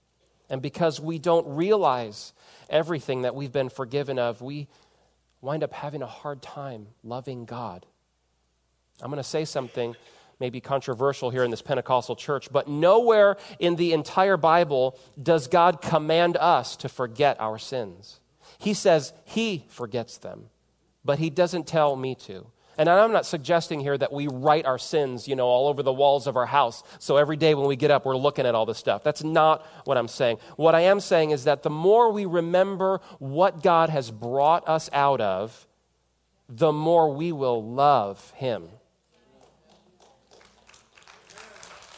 And 0.51 0.61
because 0.61 1.01
we 1.01 1.19
don't 1.19 1.57
realize 1.57 2.33
everything 2.69 3.23
that 3.23 3.35
we've 3.35 3.53
been 3.53 3.69
forgiven 3.69 4.19
of, 4.19 4.43
we 4.43 4.69
wind 5.41 5.63
up 5.63 5.73
having 5.73 6.03
a 6.03 6.07
hard 6.07 6.43
time 6.43 6.87
loving 7.03 7.45
God. 7.45 7.87
I'm 9.03 9.11
going 9.11 9.23
to 9.23 9.29
say 9.29 9.45
something 9.45 9.97
maybe 10.41 10.61
controversial 10.61 11.31
here 11.31 11.45
in 11.45 11.51
this 11.51 11.63
Pentecostal 11.63 12.17
church, 12.17 12.49
but 12.51 12.69
nowhere 12.69 13.37
in 13.59 13.77
the 13.77 13.93
entire 13.93 14.37
Bible 14.37 14.99
does 15.21 15.47
God 15.47 15.81
command 15.81 16.37
us 16.37 16.77
to 16.77 16.89
forget 16.89 17.41
our 17.41 17.59
sins. 17.59 18.21
He 18.59 18.75
says 18.75 19.13
He 19.25 19.65
forgets 19.69 20.19
them, 20.19 20.51
but 21.05 21.19
He 21.19 21.31
doesn't 21.31 21.67
tell 21.67 21.97
me 21.97 22.15
to. 22.17 22.47
And 22.77 22.89
I'm 22.89 23.13
not 23.13 23.25
suggesting 23.27 23.81
here 23.81 23.97
that 23.97 24.13
we 24.13 24.27
write 24.27 24.67
our 24.67 24.79
sins, 24.79 25.29
you 25.29 25.37
know, 25.37 25.47
all 25.47 25.69
over 25.69 25.83
the 25.83 25.93
walls 25.93 26.27
of 26.27 26.37
our 26.37 26.47
house. 26.47 26.83
So 26.99 27.17
every 27.17 27.37
day 27.37 27.55
when 27.55 27.67
we 27.67 27.77
get 27.77 27.91
up, 27.91 28.05
we're 28.05 28.17
looking 28.17 28.47
at 28.47 28.55
all 28.55 28.67
this 28.67 28.79
stuff. 28.79 29.05
That's 29.05 29.23
not 29.23 29.65
what 29.85 29.97
I'm 29.97 30.09
saying. 30.09 30.39
What 30.57 30.75
I 30.75 30.81
am 30.81 31.01
saying 31.01 31.31
is 31.31 31.45
that 31.45 31.63
the 31.63 31.71
more 31.71 32.11
we 32.11 32.25
remember 32.25 33.01
what 33.19 33.63
God 33.63 33.91
has 33.91 34.11
brought 34.11 34.69
us 34.69 34.91
out 34.93 35.21
of, 35.21 35.67
the 36.49 36.73
more 36.73 37.15
we 37.15 37.33
will 37.33 37.65
love 37.65 38.33
Him. 38.37 38.69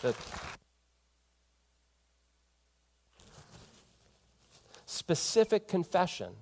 The 0.02 0.14
specific 4.84 5.68
confession 5.68 6.32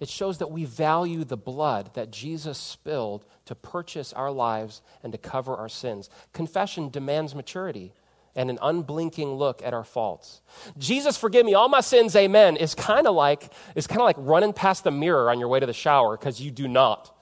it 0.00 0.08
shows 0.08 0.38
that 0.38 0.50
we 0.50 0.64
value 0.64 1.24
the 1.24 1.36
blood 1.36 1.92
that 1.94 2.10
Jesus 2.10 2.58
spilled 2.58 3.24
to 3.44 3.54
purchase 3.54 4.12
our 4.14 4.30
lives 4.30 4.80
and 5.02 5.12
to 5.12 5.18
cover 5.18 5.54
our 5.54 5.68
sins. 5.68 6.08
Confession 6.32 6.88
demands 6.88 7.34
maturity 7.34 7.92
and 8.34 8.48
an 8.48 8.58
unblinking 8.62 9.34
look 9.34 9.62
at 9.62 9.74
our 9.74 9.84
faults. 9.84 10.40
Jesus 10.78 11.16
forgive 11.16 11.44
me 11.44 11.54
all 11.54 11.68
my 11.68 11.80
sins, 11.80 12.16
amen, 12.16 12.56
is 12.56 12.74
kind 12.74 13.06
of 13.06 13.14
like 13.14 13.52
kind 13.86 14.00
of 14.00 14.04
like 14.04 14.16
running 14.18 14.52
past 14.52 14.84
the 14.84 14.90
mirror 14.90 15.30
on 15.30 15.38
your 15.38 15.48
way 15.48 15.60
to 15.60 15.66
the 15.66 15.72
shower 15.72 16.16
because 16.16 16.40
you 16.40 16.50
do 16.50 16.66
not 16.66 17.14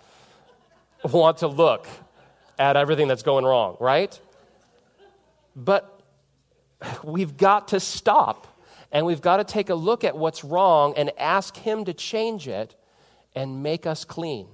want 1.05 1.38
to 1.38 1.49
look 1.49 1.87
at 2.59 2.77
everything 2.77 3.09
that's 3.09 3.23
going 3.23 3.45
wrong, 3.45 3.77
right? 3.81 4.19
But 5.57 6.01
we've 7.03 7.37
got 7.37 7.69
to 7.69 7.81
stop 7.81 8.47
and 8.92 9.05
we've 9.05 9.20
got 9.20 9.38
to 9.38 9.44
take 9.44 9.70
a 9.70 9.74
look 9.74 10.05
at 10.05 10.16
what's 10.16 10.44
wrong 10.44 10.94
and 10.96 11.12
ask 11.18 11.57
Him 11.57 11.85
to 11.85 11.94
change 11.94 12.48
it 12.48 12.74
and 13.35 13.62
make 13.62 13.87
us 13.87 14.05
clean. 14.05 14.48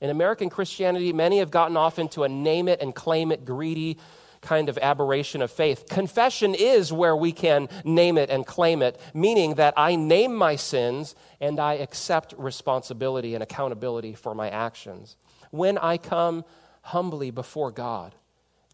In 0.00 0.10
American 0.10 0.50
Christianity, 0.50 1.12
many 1.12 1.38
have 1.38 1.50
gotten 1.50 1.76
off 1.76 1.98
into 1.98 2.24
a 2.24 2.28
name 2.28 2.68
it 2.68 2.80
and 2.80 2.94
claim 2.94 3.32
it 3.32 3.44
greedy 3.44 3.98
kind 4.40 4.68
of 4.68 4.76
aberration 4.82 5.40
of 5.40 5.50
faith. 5.50 5.88
Confession 5.88 6.54
is 6.54 6.92
where 6.92 7.16
we 7.16 7.30
can 7.30 7.68
name 7.84 8.18
it 8.18 8.28
and 8.28 8.44
claim 8.44 8.82
it, 8.82 9.00
meaning 9.14 9.54
that 9.54 9.72
I 9.76 9.94
name 9.94 10.34
my 10.34 10.56
sins 10.56 11.14
and 11.40 11.60
I 11.60 11.74
accept 11.74 12.34
responsibility 12.36 13.34
and 13.34 13.42
accountability 13.42 14.14
for 14.14 14.34
my 14.34 14.50
actions. 14.50 15.16
When 15.52 15.78
I 15.78 15.96
come 15.96 16.44
humbly 16.82 17.30
before 17.30 17.70
God, 17.70 18.16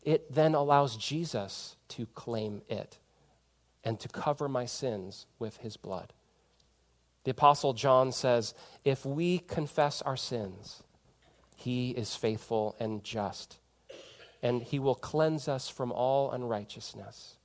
it 0.03 0.33
then 0.33 0.55
allows 0.55 0.97
Jesus 0.97 1.77
to 1.89 2.07
claim 2.15 2.63
it 2.69 2.99
and 3.85 3.99
to 4.01 4.09
cover 4.09 4.49
my 4.49 4.67
sins 4.67 5.27
with 5.39 5.59
his 5.59 5.77
blood. 5.77 6.13
The 7.25 7.33
Apostle 7.33 7.73
John 7.73 8.13
says, 8.13 8.55
If 8.85 9.05
we 9.05 9.39
confess 9.39 10.03
our 10.03 10.17
sins, 10.17 10.83
he 11.57 11.91
is 11.91 12.15
faithful 12.15 12.77
and 12.81 13.05
just, 13.05 13.59
and 14.43 14.63
he 14.63 14.79
will 14.79 14.95
cleanse 14.95 15.49
us 15.49 15.69
from 15.69 15.93
all 15.93 16.31
unrighteousness. 16.31 17.37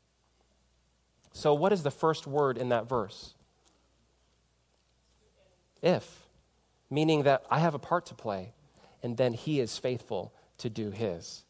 So, 1.33 1.53
what 1.53 1.73
is 1.73 1.83
the 1.83 1.91
first 1.91 2.27
word 2.27 2.57
in 2.57 2.69
that 2.69 2.87
verse? 2.87 3.33
If, 5.81 6.27
meaning 6.89 7.23
that 7.23 7.43
I 7.49 7.59
have 7.59 7.73
a 7.73 7.79
part 7.79 8.05
to 8.05 8.15
play, 8.15 8.53
and 9.01 9.17
then 9.17 9.33
he 9.33 9.59
is 9.59 9.77
faithful 9.77 10.33
to 10.59 10.69
do 10.69 10.91
his. 10.91 11.43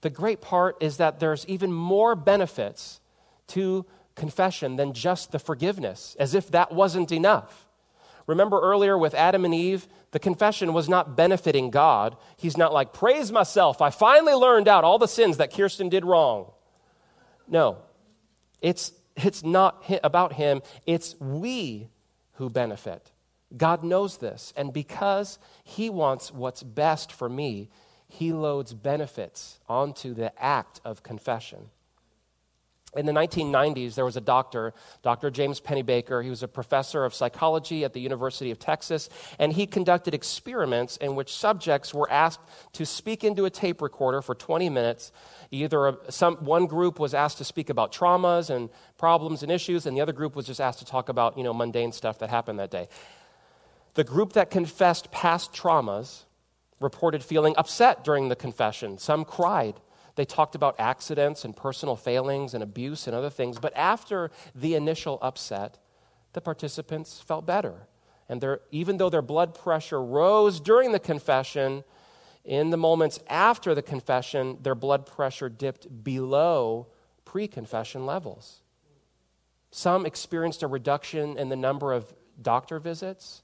The 0.00 0.10
great 0.10 0.40
part 0.40 0.76
is 0.80 0.96
that 0.96 1.20
there's 1.20 1.46
even 1.46 1.72
more 1.72 2.14
benefits 2.14 3.00
to 3.52 3.86
confession 4.14 4.76
than 4.76 4.92
just 4.92 5.32
the 5.32 5.38
forgiveness, 5.38 6.16
as 6.18 6.34
if 6.34 6.50
that 6.50 6.72
wasn't 6.72 7.12
enough. 7.12 7.66
Remember 8.26 8.60
earlier 8.60 8.96
with 8.96 9.14
Adam 9.14 9.44
and 9.44 9.54
Eve, 9.54 9.88
the 10.12 10.18
confession 10.18 10.72
was 10.72 10.88
not 10.88 11.16
benefiting 11.16 11.70
God. 11.70 12.16
He's 12.36 12.56
not 12.56 12.72
like, 12.72 12.92
praise 12.92 13.32
myself, 13.32 13.80
I 13.82 13.90
finally 13.90 14.34
learned 14.34 14.68
out 14.68 14.84
all 14.84 14.98
the 14.98 15.08
sins 15.08 15.38
that 15.38 15.52
Kirsten 15.52 15.88
did 15.88 16.04
wrong. 16.04 16.52
No, 17.48 17.78
it's, 18.60 18.92
it's 19.16 19.42
not 19.42 19.84
about 20.04 20.34
him, 20.34 20.62
it's 20.86 21.18
we 21.20 21.88
who 22.34 22.48
benefit 22.48 23.12
God 23.56 23.82
knows 23.82 24.18
this. 24.18 24.52
And 24.56 24.72
because 24.72 25.38
He 25.64 25.90
wants 25.90 26.32
what's 26.32 26.62
best 26.62 27.12
for 27.12 27.28
me, 27.28 27.70
He 28.08 28.32
loads 28.32 28.74
benefits 28.74 29.60
onto 29.68 30.14
the 30.14 30.32
act 30.42 30.80
of 30.84 31.02
confession. 31.02 31.70
In 32.94 33.06
the 33.06 33.12
1990s, 33.12 33.94
there 33.94 34.04
was 34.04 34.18
a 34.18 34.20
doctor, 34.20 34.74
Dr. 35.02 35.30
James 35.30 35.60
Pennebaker. 35.60 36.22
He 36.22 36.28
was 36.28 36.42
a 36.42 36.48
professor 36.48 37.06
of 37.06 37.14
psychology 37.14 37.84
at 37.84 37.94
the 37.94 38.00
University 38.00 38.50
of 38.50 38.58
Texas, 38.58 39.08
and 39.38 39.54
he 39.54 39.66
conducted 39.66 40.12
experiments 40.12 40.98
in 40.98 41.14
which 41.14 41.32
subjects 41.32 41.94
were 41.94 42.10
asked 42.10 42.40
to 42.74 42.84
speak 42.84 43.24
into 43.24 43.46
a 43.46 43.50
tape 43.50 43.80
recorder 43.80 44.20
for 44.20 44.34
20 44.34 44.68
minutes. 44.68 45.10
Either 45.50 45.88
a, 45.88 46.12
some, 46.12 46.36
one 46.36 46.66
group 46.66 46.98
was 46.98 47.14
asked 47.14 47.38
to 47.38 47.44
speak 47.44 47.70
about 47.70 47.92
traumas 47.92 48.50
and 48.50 48.68
problems 48.98 49.42
and 49.42 49.50
issues, 49.50 49.86
and 49.86 49.96
the 49.96 50.02
other 50.02 50.12
group 50.12 50.36
was 50.36 50.46
just 50.46 50.60
asked 50.60 50.80
to 50.80 50.84
talk 50.84 51.08
about 51.08 51.38
you 51.38 51.44
know, 51.44 51.54
mundane 51.54 51.92
stuff 51.92 52.18
that 52.18 52.28
happened 52.28 52.58
that 52.58 52.70
day. 52.70 52.88
The 53.94 54.04
group 54.04 54.34
that 54.34 54.50
confessed 54.50 55.10
past 55.10 55.54
traumas 55.54 56.24
reported 56.78 57.22
feeling 57.24 57.54
upset 57.56 58.04
during 58.04 58.28
the 58.28 58.36
confession. 58.36 58.98
Some 58.98 59.24
cried. 59.24 59.80
They 60.14 60.24
talked 60.24 60.54
about 60.54 60.78
accidents 60.78 61.44
and 61.44 61.56
personal 61.56 61.96
failings 61.96 62.54
and 62.54 62.62
abuse 62.62 63.06
and 63.06 63.16
other 63.16 63.30
things. 63.30 63.58
But 63.58 63.74
after 63.76 64.30
the 64.54 64.74
initial 64.74 65.18
upset, 65.22 65.78
the 66.32 66.40
participants 66.40 67.20
felt 67.20 67.46
better. 67.46 67.86
And 68.28 68.40
their, 68.40 68.60
even 68.70 68.98
though 68.98 69.10
their 69.10 69.22
blood 69.22 69.54
pressure 69.54 70.02
rose 70.02 70.60
during 70.60 70.92
the 70.92 70.98
confession, 70.98 71.84
in 72.44 72.70
the 72.70 72.76
moments 72.76 73.20
after 73.28 73.74
the 73.74 73.82
confession, 73.82 74.58
their 74.62 74.74
blood 74.74 75.06
pressure 75.06 75.48
dipped 75.48 76.04
below 76.04 76.88
pre 77.24 77.48
confession 77.48 78.04
levels. 78.04 78.62
Some 79.70 80.04
experienced 80.04 80.62
a 80.62 80.66
reduction 80.66 81.38
in 81.38 81.48
the 81.48 81.56
number 81.56 81.92
of 81.92 82.12
doctor 82.40 82.78
visits. 82.78 83.42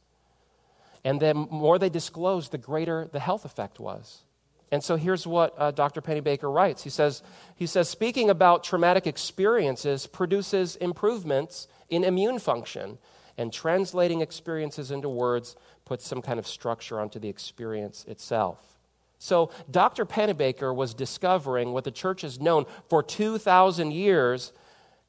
And 1.05 1.21
the 1.21 1.33
more 1.33 1.79
they 1.79 1.89
disclosed, 1.89 2.51
the 2.53 2.59
greater 2.59 3.09
the 3.11 3.21
health 3.21 3.45
effect 3.45 3.81
was. 3.81 4.25
And 4.71 4.85
so 4.85 4.97
here's 4.97 5.27
what 5.27 5.55
uh, 5.57 5.71
Dr. 5.71 6.03
Pennebaker 6.03 6.53
writes. 6.53 6.83
He 6.83 6.91
says, 6.91 7.23
he 7.57 7.67
says, 7.67 7.89
speaking 7.89 8.29
about 8.29 8.65
traumatic 8.65 9.07
experiences 9.07 10.07
produces 10.07 10.77
improvements 10.77 11.69
in 11.89 12.05
immune 12.05 12.39
function, 12.39 12.99
and 13.39 13.53
translating 13.53 14.21
experiences 14.21 14.91
into 14.91 15.09
words 15.09 15.57
puts 15.85 16.07
some 16.07 16.21
kind 16.21 16.39
of 16.39 16.47
structure 16.47 17.01
onto 17.01 17.19
the 17.19 17.29
experience 17.29 18.05
itself. 18.07 18.79
So 19.19 19.51
Dr. 19.71 20.05
Pennebaker 20.05 20.75
was 20.75 20.93
discovering 20.93 21.73
what 21.73 21.85
the 21.85 21.91
church 21.91 22.23
has 22.23 22.41
known 22.41 22.67
for 22.89 23.03
2,000 23.03 23.93
years 23.93 24.53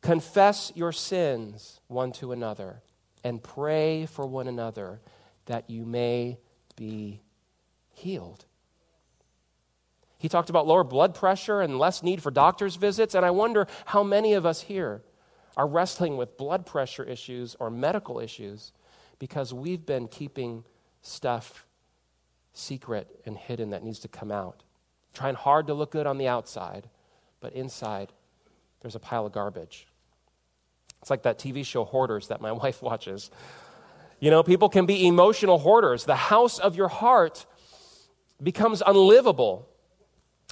confess 0.01 0.71
your 0.75 0.91
sins 0.91 1.81
one 1.87 2.11
to 2.13 2.31
another 2.31 2.81
and 3.23 3.43
pray 3.43 4.05
for 4.05 4.25
one 4.25 4.47
another 4.47 5.01
that 5.45 5.69
you 5.69 5.85
may 5.85 6.37
be 6.75 7.21
healed. 7.91 8.45
He 10.19 10.27
talked 10.27 10.49
about 10.49 10.67
lower 10.67 10.83
blood 10.83 11.15
pressure 11.15 11.61
and 11.61 11.79
less 11.79 12.03
need 12.03 12.21
for 12.21 12.29
doctor's 12.29 12.75
visits. 12.75 13.15
And 13.15 13.25
I 13.25 13.31
wonder 13.31 13.67
how 13.85 14.03
many 14.03 14.33
of 14.33 14.45
us 14.45 14.61
here 14.61 15.01
are 15.55 15.65
wrestling 15.65 16.17
with 16.17 16.37
blood 16.37 16.65
pressure 16.65 17.03
issues 17.03 17.55
or 17.57 17.71
medical 17.71 18.19
issues 18.19 18.73
because 19.17 19.53
we've 19.53 19.85
been 19.85 20.09
keeping 20.09 20.65
stuff 21.01 21.65
secret 22.53 23.07
and 23.25 23.37
hidden 23.37 23.69
that 23.69 23.83
needs 23.83 23.99
to 23.99 24.09
come 24.09 24.31
out. 24.31 24.63
Trying 25.13 25.35
hard 25.35 25.67
to 25.67 25.73
look 25.73 25.91
good 25.91 26.05
on 26.05 26.17
the 26.17 26.27
outside, 26.27 26.89
but 27.39 27.53
inside, 27.53 28.11
there's 28.81 28.95
a 28.95 28.99
pile 28.99 29.25
of 29.25 29.31
garbage. 29.31 29.87
It's 31.01 31.09
like 31.09 31.23
that 31.23 31.39
TV 31.39 31.65
show 31.65 31.85
Hoarders 31.85 32.27
that 32.27 32.41
my 32.41 32.51
wife 32.63 32.81
watches. 32.81 33.31
You 34.19 34.31
know, 34.31 34.43
people 34.43 34.67
can 34.67 34.85
be 34.85 35.07
emotional 35.07 35.59
hoarders. 35.59 36.03
The 36.03 36.15
house 36.15 36.59
of 36.59 36.75
your 36.75 36.89
heart 36.89 37.45
becomes 38.43 38.83
unlivable 38.85 39.69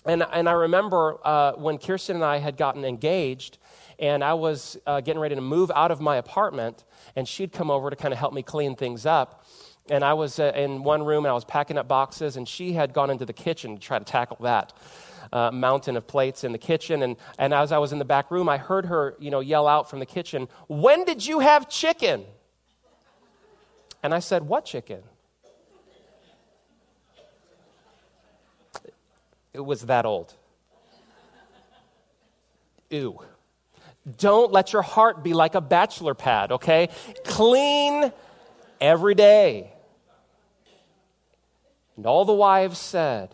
and, 0.07 0.25
and 0.31 0.47
I 0.47 0.53
remember 0.53 1.17
uh, 1.23 1.51
when 1.53 1.77
Kirsten 1.77 2.15
and 2.15 2.25
I 2.25 2.37
had 2.37 2.55
gotten 2.55 2.85
engaged, 2.85 3.57
and 3.99 4.23
I 4.23 4.33
was 4.35 4.77
uh, 4.87 5.01
getting 5.01 5.19
ready 5.19 5.35
to 5.35 5.41
move 5.41 5.69
out 5.75 5.91
of 5.91 5.99
my 5.99 6.15
apartment, 6.15 6.85
and 7.15 7.27
she'd 7.27 7.51
come 7.51 7.69
over 7.69 7.89
to 7.89 7.95
kind 7.95 8.13
of 8.13 8.19
help 8.19 8.33
me 8.33 8.41
clean 8.41 8.75
things 8.75 9.05
up. 9.05 9.45
And 9.89 10.03
I 10.03 10.13
was 10.13 10.39
uh, 10.39 10.51
in 10.55 10.83
one 10.83 11.03
room, 11.03 11.25
and 11.25 11.31
I 11.31 11.33
was 11.33 11.45
packing 11.45 11.77
up 11.77 11.87
boxes, 11.87 12.37
and 12.37 12.47
she 12.47 12.73
had 12.73 12.93
gone 12.93 13.09
into 13.09 13.25
the 13.25 13.33
kitchen 13.33 13.75
to 13.75 13.81
try 13.81 13.99
to 13.99 14.05
tackle 14.05 14.37
that. 14.41 14.73
Uh, 15.33 15.51
mountain 15.51 15.97
of 15.97 16.07
plates 16.07 16.45
in 16.45 16.53
the 16.53 16.57
kitchen. 16.57 17.03
And, 17.03 17.17
and 17.37 17.53
as 17.53 17.73
I 17.73 17.79
was 17.79 17.91
in 17.91 17.99
the 17.99 18.05
back 18.05 18.31
room, 18.31 18.47
I 18.47 18.57
heard 18.57 18.85
her, 18.85 19.13
you 19.19 19.29
know, 19.29 19.41
yell 19.41 19.67
out 19.67 19.89
from 19.89 19.99
the 19.99 20.05
kitchen, 20.05 20.47
When 20.69 21.03
did 21.03 21.25
you 21.25 21.39
have 21.39 21.67
chicken? 21.67 22.23
And 24.03 24.13
I 24.13 24.19
said, 24.19 24.43
What 24.43 24.63
chicken? 24.63 25.03
It 29.57 29.65
was 29.65 29.81
that 29.83 30.05
old. 30.05 30.33
Ew. 32.91 33.19
Don't 34.17 34.51
let 34.51 34.71
your 34.71 34.83
heart 34.83 35.23
be 35.23 35.33
like 35.33 35.55
a 35.55 35.61
bachelor 35.61 36.13
pad, 36.13 36.51
okay? 36.51 36.89
Clean 37.25 38.13
every 38.79 39.15
day. 39.15 39.73
And 41.95 42.05
all 42.05 42.23
the 42.23 42.33
wives 42.33 42.77
said, 42.77 43.33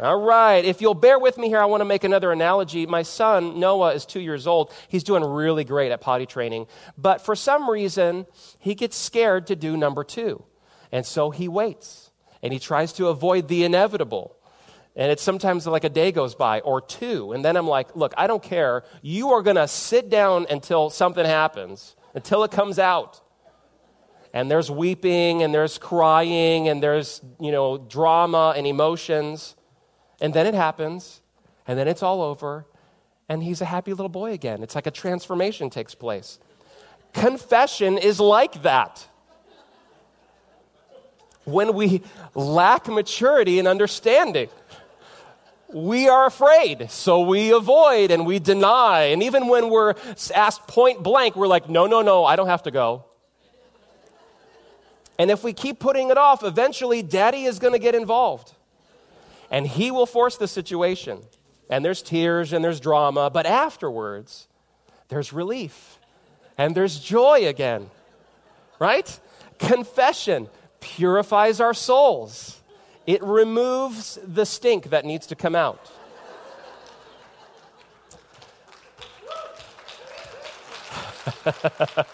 all 0.00 0.20
right, 0.20 0.64
if 0.64 0.80
you'll 0.80 0.94
bear 0.94 1.18
with 1.18 1.36
me 1.36 1.48
here, 1.48 1.58
I 1.58 1.64
want 1.64 1.80
to 1.80 1.84
make 1.84 2.04
another 2.04 2.30
analogy. 2.30 2.86
My 2.86 3.02
son, 3.02 3.58
Noah, 3.58 3.94
is 3.94 4.06
two 4.06 4.20
years 4.20 4.46
old. 4.46 4.72
He's 4.86 5.02
doing 5.02 5.24
really 5.24 5.64
great 5.64 5.90
at 5.90 6.00
potty 6.00 6.26
training. 6.26 6.68
But 6.96 7.20
for 7.20 7.34
some 7.34 7.68
reason, 7.68 8.26
he 8.60 8.76
gets 8.76 8.96
scared 8.96 9.48
to 9.48 9.56
do 9.56 9.76
number 9.76 10.04
two. 10.04 10.44
And 10.92 11.04
so 11.04 11.30
he 11.30 11.48
waits 11.48 12.12
and 12.44 12.52
he 12.52 12.60
tries 12.60 12.92
to 12.94 13.08
avoid 13.08 13.48
the 13.48 13.64
inevitable. 13.64 14.37
And 14.98 15.12
it's 15.12 15.22
sometimes 15.22 15.64
like 15.64 15.84
a 15.84 15.88
day 15.88 16.10
goes 16.10 16.34
by 16.34 16.58
or 16.60 16.80
two. 16.80 17.32
And 17.32 17.44
then 17.44 17.56
I'm 17.56 17.68
like, 17.68 17.94
look, 17.94 18.12
I 18.18 18.26
don't 18.26 18.42
care. 18.42 18.82
You 19.00 19.30
are 19.30 19.42
going 19.42 19.54
to 19.54 19.68
sit 19.68 20.10
down 20.10 20.46
until 20.50 20.90
something 20.90 21.24
happens, 21.24 21.94
until 22.14 22.42
it 22.42 22.50
comes 22.50 22.80
out. 22.80 23.20
And 24.34 24.50
there's 24.50 24.72
weeping 24.72 25.44
and 25.44 25.54
there's 25.54 25.78
crying 25.78 26.66
and 26.66 26.82
there's, 26.82 27.22
you 27.38 27.52
know, 27.52 27.78
drama 27.78 28.54
and 28.56 28.66
emotions. 28.66 29.54
And 30.20 30.34
then 30.34 30.48
it 30.48 30.54
happens. 30.54 31.22
And 31.68 31.78
then 31.78 31.86
it's 31.86 32.02
all 32.02 32.20
over. 32.20 32.66
And 33.28 33.40
he's 33.40 33.60
a 33.60 33.66
happy 33.66 33.92
little 33.92 34.08
boy 34.08 34.32
again. 34.32 34.64
It's 34.64 34.74
like 34.74 34.88
a 34.88 34.90
transformation 34.90 35.70
takes 35.70 35.94
place. 35.94 36.40
Confession 37.12 37.98
is 37.98 38.18
like 38.18 38.62
that 38.62 39.06
when 41.44 41.72
we 41.72 42.02
lack 42.34 42.88
maturity 42.88 43.60
and 43.60 43.68
understanding 43.68 44.48
we 45.72 46.08
are 46.08 46.26
afraid, 46.26 46.90
so 46.90 47.20
we 47.20 47.52
avoid 47.52 48.10
and 48.10 48.24
we 48.24 48.38
deny. 48.38 49.04
And 49.04 49.22
even 49.22 49.48
when 49.48 49.68
we're 49.68 49.94
asked 50.34 50.66
point 50.66 51.02
blank, 51.02 51.36
we're 51.36 51.46
like, 51.46 51.68
no, 51.68 51.86
no, 51.86 52.00
no, 52.00 52.24
I 52.24 52.36
don't 52.36 52.48
have 52.48 52.62
to 52.62 52.70
go. 52.70 53.04
And 55.18 55.30
if 55.30 55.42
we 55.42 55.52
keep 55.52 55.78
putting 55.78 56.10
it 56.10 56.16
off, 56.16 56.44
eventually 56.44 57.02
daddy 57.02 57.44
is 57.44 57.58
going 57.58 57.72
to 57.72 57.78
get 57.78 57.94
involved. 57.94 58.52
And 59.50 59.66
he 59.66 59.90
will 59.90 60.06
force 60.06 60.36
the 60.36 60.48
situation. 60.48 61.20
And 61.68 61.84
there's 61.84 62.02
tears 62.02 62.52
and 62.52 62.64
there's 62.64 62.80
drama, 62.80 63.28
but 63.28 63.44
afterwards, 63.44 64.46
there's 65.08 65.32
relief 65.32 65.98
and 66.56 66.74
there's 66.74 66.98
joy 66.98 67.46
again. 67.46 67.90
Right? 68.78 69.18
Confession 69.58 70.48
purifies 70.80 71.60
our 71.60 71.74
souls. 71.74 72.57
It 73.08 73.22
removes 73.22 74.18
the 74.22 74.44
stink 74.44 74.90
that 74.90 75.06
needs 75.06 75.26
to 75.28 75.34
come 75.34 75.54
out. 75.54 75.90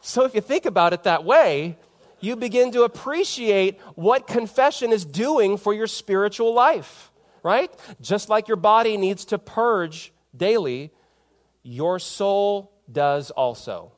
so, 0.00 0.24
if 0.24 0.34
you 0.34 0.40
think 0.40 0.64
about 0.64 0.94
it 0.94 1.02
that 1.02 1.24
way, 1.24 1.76
you 2.20 2.36
begin 2.36 2.72
to 2.72 2.84
appreciate 2.84 3.78
what 3.96 4.26
confession 4.26 4.90
is 4.90 5.04
doing 5.04 5.58
for 5.58 5.74
your 5.74 5.86
spiritual 5.86 6.54
life, 6.54 7.12
right? 7.42 7.70
Just 8.00 8.30
like 8.30 8.48
your 8.48 8.56
body 8.56 8.96
needs 8.96 9.26
to 9.26 9.38
purge 9.38 10.10
daily, 10.34 10.90
your 11.62 11.98
soul 11.98 12.72
does 12.90 13.30
also. 13.30 13.92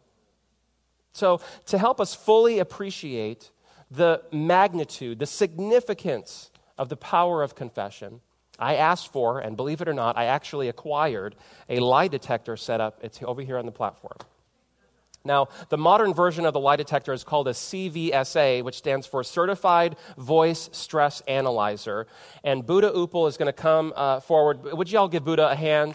So, 1.14 1.40
to 1.66 1.78
help 1.78 2.00
us 2.00 2.12
fully 2.12 2.58
appreciate 2.58 3.52
the 3.88 4.22
magnitude, 4.32 5.20
the 5.20 5.26
significance 5.26 6.50
of 6.76 6.88
the 6.88 6.96
power 6.96 7.42
of 7.42 7.54
confession, 7.54 8.20
I 8.58 8.74
asked 8.74 9.12
for, 9.12 9.38
and 9.38 9.56
believe 9.56 9.80
it 9.80 9.88
or 9.88 9.94
not, 9.94 10.18
I 10.18 10.24
actually 10.24 10.68
acquired 10.68 11.36
a 11.68 11.78
lie 11.78 12.08
detector 12.08 12.56
setup. 12.56 12.98
It's 13.02 13.22
over 13.22 13.42
here 13.42 13.58
on 13.58 13.64
the 13.64 13.72
platform. 13.72 14.16
Now, 15.24 15.48
the 15.70 15.78
modern 15.78 16.12
version 16.12 16.44
of 16.44 16.52
the 16.52 16.60
lie 16.60 16.76
detector 16.76 17.12
is 17.12 17.24
called 17.24 17.46
a 17.48 17.52
CVSA, 17.52 18.62
which 18.62 18.76
stands 18.76 19.06
for 19.06 19.22
Certified 19.22 19.96
Voice 20.18 20.68
Stress 20.72 21.22
Analyzer. 21.22 22.06
And 22.42 22.66
Buddha 22.66 22.90
Upal 22.90 23.28
is 23.28 23.36
going 23.36 23.46
to 23.46 23.52
come 23.52 23.92
uh, 23.96 24.20
forward. 24.20 24.64
Would 24.64 24.90
you 24.90 24.98
all 24.98 25.08
give 25.08 25.24
Buddha 25.24 25.50
a 25.50 25.54
hand? 25.54 25.94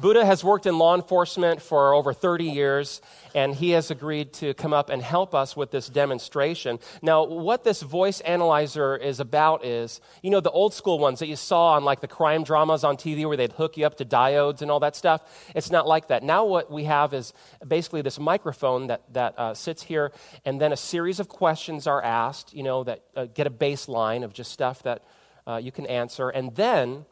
Buddha 0.00 0.24
has 0.24 0.44
worked 0.44 0.66
in 0.66 0.78
law 0.78 0.94
enforcement 0.94 1.60
for 1.60 1.92
over 1.92 2.12
30 2.12 2.44
years, 2.44 3.02
and 3.34 3.52
he 3.52 3.70
has 3.70 3.90
agreed 3.90 4.32
to 4.34 4.54
come 4.54 4.72
up 4.72 4.90
and 4.90 5.02
help 5.02 5.34
us 5.34 5.56
with 5.56 5.72
this 5.72 5.88
demonstration. 5.88 6.78
Now, 7.02 7.24
what 7.24 7.64
this 7.64 7.82
voice 7.82 8.20
analyzer 8.20 8.96
is 8.96 9.18
about 9.18 9.64
is, 9.64 10.00
you 10.22 10.30
know, 10.30 10.38
the 10.38 10.52
old 10.52 10.72
school 10.72 11.00
ones 11.00 11.18
that 11.18 11.26
you 11.26 11.34
saw 11.34 11.72
on 11.72 11.84
like 11.84 12.00
the 12.00 12.06
crime 12.06 12.44
dramas 12.44 12.84
on 12.84 12.96
TV 12.96 13.26
where 13.26 13.36
they'd 13.36 13.50
hook 13.50 13.76
you 13.76 13.84
up 13.86 13.96
to 13.96 14.04
diodes 14.04 14.62
and 14.62 14.70
all 14.70 14.78
that 14.80 14.94
stuff. 14.94 15.50
It's 15.56 15.72
not 15.72 15.84
like 15.88 16.06
that. 16.08 16.22
Now, 16.22 16.44
what 16.44 16.70
we 16.70 16.84
have 16.84 17.12
is 17.12 17.32
basically 17.66 18.02
this 18.02 18.20
microphone 18.20 18.86
that, 18.86 19.02
that 19.14 19.36
uh, 19.36 19.54
sits 19.54 19.82
here, 19.82 20.12
and 20.44 20.60
then 20.60 20.72
a 20.72 20.76
series 20.76 21.18
of 21.18 21.28
questions 21.28 21.88
are 21.88 22.00
asked, 22.00 22.54
you 22.54 22.62
know, 22.62 22.84
that 22.84 23.02
uh, 23.16 23.26
get 23.26 23.48
a 23.48 23.50
baseline 23.50 24.22
of 24.22 24.32
just 24.32 24.52
stuff 24.52 24.80
that 24.84 25.02
uh, 25.48 25.56
you 25.56 25.72
can 25.72 25.86
answer. 25.86 26.28
And 26.28 26.54
then 26.54 27.04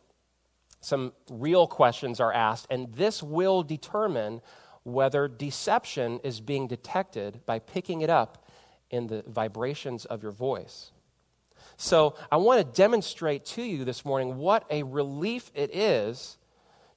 some 0.86 1.12
real 1.28 1.66
questions 1.66 2.20
are 2.20 2.32
asked, 2.32 2.68
and 2.70 2.94
this 2.94 3.20
will 3.20 3.64
determine 3.64 4.40
whether 4.84 5.26
deception 5.26 6.20
is 6.22 6.40
being 6.40 6.68
detected 6.68 7.40
by 7.44 7.58
picking 7.58 8.02
it 8.02 8.08
up 8.08 8.46
in 8.88 9.08
the 9.08 9.24
vibrations 9.26 10.04
of 10.04 10.22
your 10.22 10.30
voice. 10.30 10.92
So, 11.76 12.14
I 12.30 12.36
want 12.36 12.64
to 12.64 12.82
demonstrate 12.82 13.44
to 13.46 13.62
you 13.62 13.84
this 13.84 14.04
morning 14.04 14.36
what 14.36 14.64
a 14.70 14.84
relief 14.84 15.50
it 15.56 15.74
is 15.74 16.38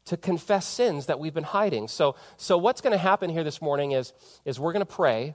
to 0.06 0.18
confess 0.18 0.68
sins 0.68 1.08
that 1.08 1.20
we've 1.20 1.34
been 1.34 1.44
hiding. 1.44 1.88
So, 1.88 2.16
so 2.38 2.60
what's 2.60 2.82
going 2.82 2.94
to 2.94 3.00
happen 3.00 3.32
here 3.32 3.44
this 3.44 3.60
morning 3.60 3.94
is, 3.94 4.14
is 4.46 4.60
we're 4.60 4.74
going 4.74 4.86
to 4.86 4.94
pray, 4.94 5.34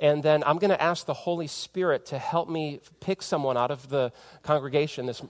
and 0.00 0.20
then 0.20 0.42
I'm 0.44 0.58
going 0.58 0.70
to 0.70 0.82
ask 0.82 1.06
the 1.06 1.14
Holy 1.14 1.46
Spirit 1.46 2.06
to 2.06 2.18
help 2.18 2.48
me 2.48 2.80
pick 2.98 3.22
someone 3.22 3.56
out 3.56 3.70
of 3.70 3.88
the 3.88 4.10
congregation 4.42 5.06
this 5.06 5.22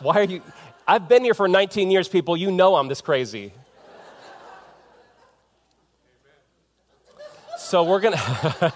Why 0.00 0.14
are 0.14 0.24
you? 0.24 0.42
I've 0.88 1.08
been 1.08 1.22
here 1.22 1.34
for 1.34 1.46
19 1.46 1.90
years, 1.90 2.08
people. 2.08 2.36
You 2.36 2.50
know 2.50 2.74
I'm 2.76 2.88
this 2.88 3.00
crazy. 3.00 3.52
So 7.58 7.84
we're 7.84 8.00
going 8.00 8.14
to. 8.16 8.72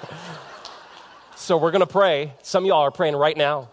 so 1.37 1.57
we're 1.57 1.71
going 1.71 1.81
to 1.81 1.87
pray. 1.87 2.35
Some 2.43 2.65
of 2.65 2.69
y'all 2.69 2.83
are 2.83 2.91
praying 2.91 3.17
right 3.17 3.37
now. 3.37 3.71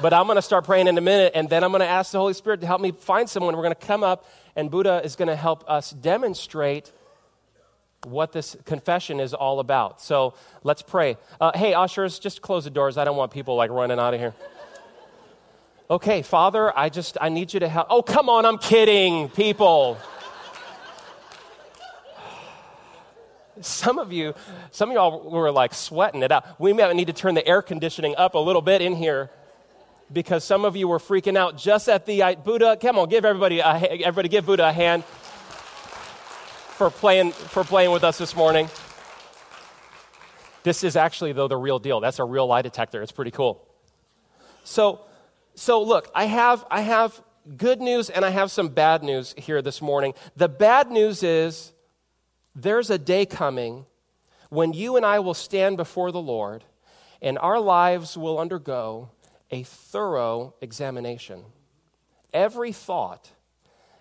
But 0.00 0.14
I'm 0.14 0.26
going 0.26 0.36
to 0.36 0.42
start 0.42 0.64
praying 0.64 0.86
in 0.86 0.96
a 0.96 1.00
minute, 1.00 1.32
and 1.34 1.50
then 1.50 1.64
I'm 1.64 1.72
going 1.72 1.80
to 1.80 1.86
ask 1.86 2.12
the 2.12 2.18
Holy 2.18 2.34
Spirit 2.34 2.60
to 2.60 2.68
help 2.68 2.80
me 2.80 2.92
find 2.92 3.28
someone. 3.28 3.56
We're 3.56 3.64
going 3.64 3.74
to 3.74 3.86
come 3.86 4.04
up, 4.04 4.24
and 4.54 4.70
Buddha 4.70 5.00
is 5.02 5.16
going 5.16 5.28
to 5.28 5.34
help 5.34 5.68
us 5.68 5.90
demonstrate 5.90 6.92
what 8.04 8.30
this 8.30 8.56
confession 8.64 9.18
is 9.18 9.34
all 9.34 9.58
about. 9.58 10.00
So 10.00 10.34
let's 10.62 10.82
pray. 10.82 11.16
Uh, 11.40 11.50
hey, 11.52 11.74
ushers, 11.74 12.20
just 12.20 12.42
close 12.42 12.62
the 12.62 12.70
doors. 12.70 12.96
I 12.96 13.04
don't 13.04 13.16
want 13.16 13.32
people 13.32 13.56
like 13.56 13.72
running 13.72 13.98
out 13.98 14.14
of 14.14 14.20
here 14.20 14.34
okay, 15.90 16.22
Father, 16.22 16.76
I 16.76 16.88
just, 16.88 17.16
I 17.20 17.28
need 17.28 17.54
you 17.54 17.60
to 17.60 17.68
help. 17.68 17.86
Oh, 17.90 18.02
come 18.02 18.28
on, 18.28 18.44
I'm 18.44 18.58
kidding, 18.58 19.28
people. 19.30 19.98
some 23.60 23.98
of 23.98 24.12
you, 24.12 24.34
some 24.70 24.90
of 24.90 24.94
y'all 24.94 25.30
were 25.30 25.50
like 25.50 25.74
sweating 25.74 26.22
it 26.22 26.30
out. 26.30 26.60
We 26.60 26.72
may 26.72 26.92
need 26.94 27.06
to 27.06 27.12
turn 27.12 27.34
the 27.34 27.46
air 27.46 27.62
conditioning 27.62 28.14
up 28.16 28.34
a 28.34 28.38
little 28.38 28.62
bit 28.62 28.82
in 28.82 28.96
here 28.96 29.30
because 30.12 30.44
some 30.44 30.64
of 30.64 30.76
you 30.76 30.88
were 30.88 30.98
freaking 30.98 31.36
out 31.36 31.56
just 31.56 31.88
at 31.88 32.06
the 32.06 32.36
Buddha. 32.44 32.78
Come 32.80 32.98
on, 32.98 33.08
give 33.08 33.24
everybody, 33.24 33.60
a, 33.60 33.66
everybody 33.66 34.28
give 34.28 34.46
Buddha 34.46 34.68
a 34.68 34.72
hand 34.72 35.04
for 35.04 36.90
playing, 36.90 37.32
for 37.32 37.64
playing 37.64 37.90
with 37.90 38.04
us 38.04 38.18
this 38.18 38.36
morning. 38.36 38.68
This 40.62 40.84
is 40.84 40.96
actually, 40.96 41.32
though, 41.32 41.48
the 41.48 41.56
real 41.56 41.78
deal. 41.78 42.00
That's 42.00 42.18
a 42.18 42.24
real 42.24 42.46
lie 42.46 42.62
detector. 42.62 43.02
It's 43.02 43.12
pretty 43.12 43.30
cool. 43.30 43.64
So, 44.64 45.00
so 45.58 45.82
look, 45.82 46.10
I 46.14 46.24
have, 46.24 46.64
I 46.70 46.82
have 46.82 47.20
good 47.56 47.80
news 47.80 48.10
and 48.10 48.24
I 48.24 48.30
have 48.30 48.50
some 48.50 48.68
bad 48.68 49.02
news 49.02 49.34
here 49.36 49.60
this 49.60 49.82
morning. 49.82 50.14
The 50.36 50.48
bad 50.48 50.90
news 50.90 51.22
is 51.22 51.72
there's 52.54 52.90
a 52.90 52.98
day 52.98 53.26
coming 53.26 53.84
when 54.50 54.72
you 54.72 54.96
and 54.96 55.04
I 55.04 55.18
will 55.18 55.34
stand 55.34 55.76
before 55.76 56.12
the 56.12 56.20
Lord 56.20 56.64
and 57.20 57.38
our 57.38 57.58
lives 57.58 58.16
will 58.16 58.38
undergo 58.38 59.10
a 59.50 59.62
thorough 59.62 60.54
examination. 60.60 61.44
Every 62.32 62.72
thought 62.72 63.32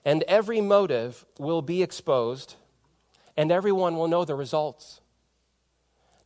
and 0.05 0.23
every 0.23 0.61
motive 0.61 1.25
will 1.37 1.61
be 1.61 1.83
exposed, 1.83 2.55
and 3.35 3.51
everyone 3.51 3.97
will 3.97 4.07
know 4.07 4.23
the 4.23 4.35
results. 4.35 5.01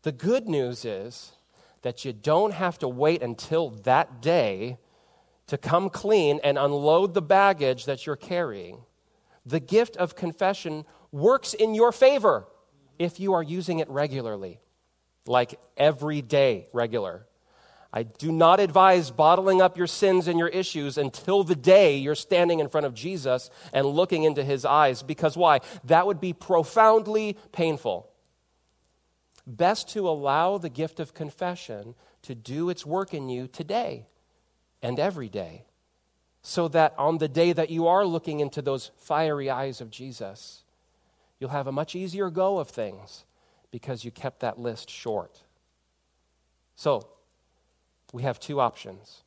The 0.03 0.11
good 0.11 0.47
news 0.47 0.85
is 0.85 1.31
that 1.81 2.05
you 2.05 2.13
don't 2.13 2.53
have 2.53 2.77
to 2.79 2.87
wait 2.87 3.23
until 3.23 3.69
that 3.69 4.21
day 4.21 4.77
to 5.51 5.57
come 5.57 5.89
clean 5.89 6.39
and 6.45 6.57
unload 6.57 7.13
the 7.13 7.21
baggage 7.21 7.83
that 7.83 8.05
you're 8.05 8.15
carrying. 8.15 8.77
The 9.45 9.59
gift 9.59 9.97
of 9.97 10.15
confession 10.15 10.85
works 11.11 11.53
in 11.53 11.75
your 11.75 11.91
favor 11.91 12.47
if 12.97 13.19
you 13.19 13.33
are 13.33 13.43
using 13.43 13.79
it 13.79 13.89
regularly, 13.89 14.61
like 15.25 15.59
every 15.75 16.21
day 16.21 16.67
regular. 16.71 17.27
I 17.91 18.03
do 18.03 18.31
not 18.31 18.61
advise 18.61 19.11
bottling 19.11 19.61
up 19.61 19.75
your 19.75 19.87
sins 19.87 20.29
and 20.29 20.39
your 20.39 20.47
issues 20.47 20.97
until 20.97 21.43
the 21.43 21.57
day 21.57 21.97
you're 21.97 22.15
standing 22.15 22.61
in 22.61 22.69
front 22.69 22.85
of 22.85 22.93
Jesus 22.93 23.49
and 23.73 23.85
looking 23.85 24.23
into 24.23 24.45
his 24.45 24.63
eyes. 24.63 25.03
Because 25.03 25.35
why? 25.35 25.59
That 25.83 26.07
would 26.07 26.21
be 26.21 26.31
profoundly 26.31 27.35
painful. 27.51 28.09
Best 29.45 29.89
to 29.89 30.07
allow 30.07 30.57
the 30.57 30.69
gift 30.69 31.01
of 31.01 31.13
confession 31.13 31.95
to 32.21 32.35
do 32.35 32.69
its 32.69 32.85
work 32.85 33.13
in 33.13 33.27
you 33.27 33.49
today 33.49 34.07
and 34.81 34.99
every 34.99 35.29
day, 35.29 35.65
so 36.41 36.67
that 36.69 36.93
on 36.97 37.19
the 37.19 37.27
day 37.27 37.53
that 37.53 37.69
you 37.69 37.87
are 37.87 38.05
looking 38.05 38.39
into 38.39 38.61
those 38.61 38.91
fiery 38.97 39.49
eyes 39.49 39.81
of 39.81 39.91
Jesus, 39.91 40.63
you'll 41.39 41.51
have 41.51 41.67
a 41.67 41.71
much 41.71 41.95
easier 41.95 42.29
go 42.29 42.57
of 42.57 42.69
things 42.69 43.25
because 43.69 44.03
you 44.03 44.11
kept 44.11 44.39
that 44.39 44.59
list 44.59 44.89
short. 44.89 45.41
So, 46.75 47.07
we 48.11 48.23
have 48.23 48.39
two 48.39 48.59
options 48.59 49.23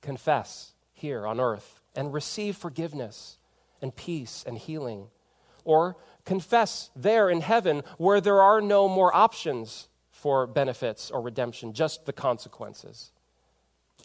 confess 0.00 0.72
here 0.92 1.26
on 1.26 1.40
earth 1.40 1.80
and 1.96 2.12
receive 2.12 2.56
forgiveness 2.56 3.38
and 3.82 3.94
peace 3.94 4.44
and 4.46 4.58
healing, 4.58 5.06
or 5.64 5.96
confess 6.24 6.90
there 6.94 7.30
in 7.30 7.40
heaven 7.40 7.82
where 7.96 8.20
there 8.20 8.40
are 8.40 8.60
no 8.60 8.88
more 8.88 9.14
options 9.14 9.88
for 10.10 10.46
benefits 10.46 11.10
or 11.10 11.20
redemption, 11.20 11.72
just 11.72 12.06
the 12.06 12.12
consequences. 12.12 13.12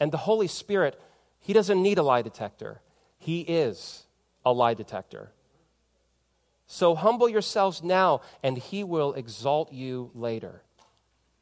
And 0.00 0.12
the 0.12 0.18
Holy 0.18 0.48
Spirit, 0.48 1.00
He 1.40 1.52
doesn't 1.52 1.82
need 1.82 1.98
a 1.98 2.02
lie 2.02 2.22
detector, 2.22 2.80
He 3.18 3.40
is 3.40 4.04
a 4.44 4.52
lie 4.52 4.74
detector. 4.74 5.32
So 6.66 6.94
humble 6.94 7.28
yourselves 7.28 7.82
now, 7.82 8.22
and 8.42 8.56
He 8.56 8.84
will 8.84 9.12
exalt 9.14 9.72
you 9.72 10.10
later. 10.14 10.62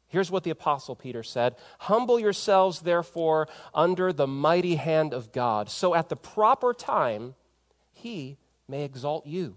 Here's 0.07 0.29
what 0.29 0.43
the 0.43 0.51
Apostle 0.51 0.95
Peter 0.95 1.23
said 1.23 1.55
Humble 1.79 2.19
yourselves, 2.19 2.81
therefore, 2.81 3.47
under 3.73 4.13
the 4.13 4.27
mighty 4.27 4.75
hand 4.75 5.13
of 5.13 5.31
God, 5.31 5.69
so 5.69 5.95
at 5.95 6.09
the 6.09 6.15
proper 6.15 6.73
time 6.73 7.35
He 7.91 8.37
may 8.67 8.83
exalt 8.83 9.25
you. 9.25 9.55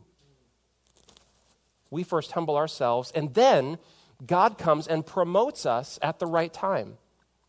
We 1.90 2.02
first 2.02 2.32
humble 2.32 2.56
ourselves, 2.56 3.12
and 3.14 3.34
then 3.34 3.78
God 4.26 4.56
comes 4.56 4.86
and 4.86 5.04
promotes 5.04 5.66
us 5.66 5.98
at 6.00 6.18
the 6.18 6.26
right 6.26 6.52
time. 6.52 6.96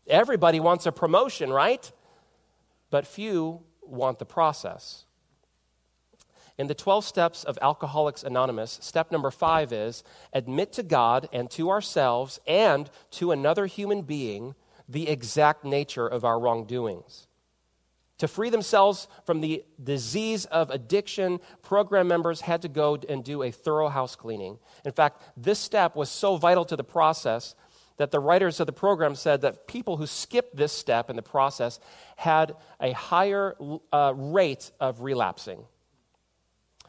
Everybody 0.08 0.60
wants 0.60 0.86
a 0.86 0.92
promotion, 0.92 1.50
right? 1.50 1.90
But 2.90 3.06
few 3.06 3.62
want 3.82 4.18
the 4.18 4.24
process. 4.24 5.04
In 6.58 6.66
the 6.66 6.74
12 6.74 7.04
steps 7.04 7.44
of 7.44 7.56
Alcoholics 7.62 8.24
Anonymous, 8.24 8.78
step 8.82 9.12
number 9.12 9.30
five 9.30 9.72
is 9.72 10.02
admit 10.32 10.72
to 10.72 10.82
God 10.82 11.28
and 11.32 11.48
to 11.52 11.70
ourselves 11.70 12.40
and 12.46 12.90
to 13.12 13.30
another 13.30 13.66
human 13.66 14.02
being 14.02 14.56
the 14.88 15.08
exact 15.08 15.64
nature 15.64 16.06
of 16.06 16.24
our 16.24 16.40
wrongdoings. 16.40 17.28
To 18.18 18.26
free 18.26 18.50
themselves 18.50 19.06
from 19.24 19.40
the 19.40 19.64
disease 19.82 20.44
of 20.46 20.70
addiction, 20.70 21.38
program 21.62 22.08
members 22.08 22.40
had 22.40 22.62
to 22.62 22.68
go 22.68 22.98
and 23.08 23.22
do 23.22 23.44
a 23.44 23.52
thorough 23.52 23.88
house 23.88 24.16
cleaning. 24.16 24.58
In 24.84 24.90
fact, 24.90 25.22
this 25.36 25.60
step 25.60 25.94
was 25.94 26.10
so 26.10 26.36
vital 26.36 26.64
to 26.64 26.74
the 26.74 26.82
process 26.82 27.54
that 27.98 28.10
the 28.10 28.20
writers 28.20 28.60
of 28.60 28.66
the 28.66 28.72
program 28.72 29.14
said 29.14 29.42
that 29.42 29.66
people 29.66 29.96
who 29.98 30.06
skipped 30.06 30.56
this 30.56 30.72
step 30.72 31.10
in 31.10 31.16
the 31.16 31.22
process 31.22 31.78
had 32.16 32.56
a 32.80 32.92
higher 32.92 33.54
uh, 33.92 34.14
rate 34.16 34.70
of 34.80 35.02
relapsing. 35.02 35.64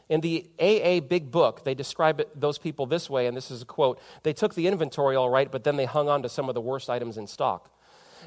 In 0.08 0.20
the 0.20 0.48
AA 0.58 0.98
Big 1.00 1.30
Book, 1.30 1.64
they 1.64 1.74
describe 1.74 2.18
it, 2.20 2.40
those 2.40 2.58
people 2.58 2.86
this 2.86 3.08
way, 3.08 3.26
and 3.26 3.36
this 3.36 3.50
is 3.50 3.62
a 3.62 3.64
quote 3.64 4.00
They 4.22 4.32
took 4.32 4.54
the 4.54 4.66
inventory 4.66 5.14
all 5.14 5.30
right, 5.30 5.50
but 5.50 5.62
then 5.62 5.76
they 5.76 5.84
hung 5.84 6.08
on 6.08 6.22
to 6.22 6.28
some 6.28 6.48
of 6.48 6.54
the 6.54 6.60
worst 6.60 6.90
items 6.90 7.16
in 7.16 7.26
stock. 7.26 7.70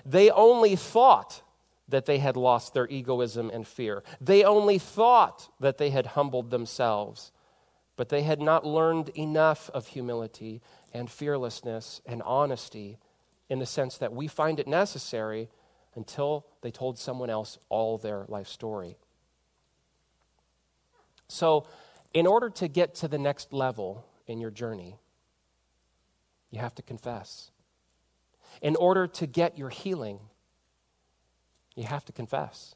They 0.06 0.30
only 0.30 0.76
thought 0.76 1.42
that 1.90 2.06
they 2.06 2.20
had 2.20 2.38
lost 2.38 2.74
their 2.74 2.88
egoism 2.88 3.50
and 3.50 3.68
fear. 3.68 4.04
They 4.22 4.44
only 4.44 4.78
thought 4.78 5.50
that 5.60 5.78
they 5.78 5.90
had 5.90 6.08
humbled 6.08 6.52
themselves, 6.52 7.32
but 7.98 8.10
they 8.10 8.24
had 8.24 8.42
not 8.42 8.66
learned 8.66 9.10
enough 9.10 9.70
of 9.74 9.88
humility 9.88 10.62
and 10.94 11.10
fearlessness 11.10 12.02
and 12.06 12.22
honesty 12.24 13.00
in 13.50 13.60
the 13.60 13.66
sense 13.66 13.98
that 13.98 14.14
we 14.14 14.28
find 14.28 14.60
it 14.60 14.68
necessary 14.68 15.50
until 15.96 16.46
they 16.62 16.72
told 16.72 16.98
someone 16.98 17.30
else 17.30 17.58
all 17.70 17.98
their 17.98 18.26
life 18.28 18.48
story. 18.48 18.98
So, 21.28 21.68
in 22.14 22.28
order 22.28 22.50
to 22.52 22.68
get 22.68 22.96
to 22.96 23.08
the 23.08 23.18
next 23.18 23.54
level 23.54 24.06
in 24.28 24.40
your 24.40 24.52
journey, 24.52 24.98
you 26.52 26.60
have 26.60 26.76
to 26.76 26.84
confess. 26.84 27.52
In 28.62 28.76
order 28.76 29.08
to 29.08 29.26
get 29.26 29.58
your 29.58 29.70
healing, 29.70 30.20
you 31.76 31.86
have 31.86 32.06
to 32.06 32.12
confess. 32.12 32.76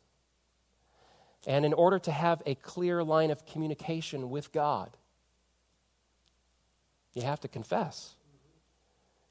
And 1.46 1.66
in 1.66 1.74
order 1.74 2.00
to 2.00 2.12
have 2.12 2.42
a 2.46 2.56
clear 2.56 3.04
line 3.04 3.30
of 3.30 3.46
communication 3.46 4.30
with 4.30 4.52
God, 4.52 4.98
you 7.18 7.24
have 7.24 7.40
to 7.42 7.48
confess. 7.48 8.16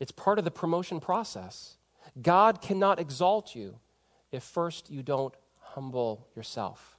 It's 0.01 0.13
part 0.13 0.39
of 0.39 0.45
the 0.45 0.51
promotion 0.51 1.01
process. 1.01 1.77
God 2.21 2.61
cannot 2.61 2.99
exalt 2.99 3.55
you 3.55 3.79
if 4.33 4.43
first 4.43 4.91
you 4.91 5.03
don't 5.03 5.35
humble 5.61 6.27
yourself. 6.35 6.99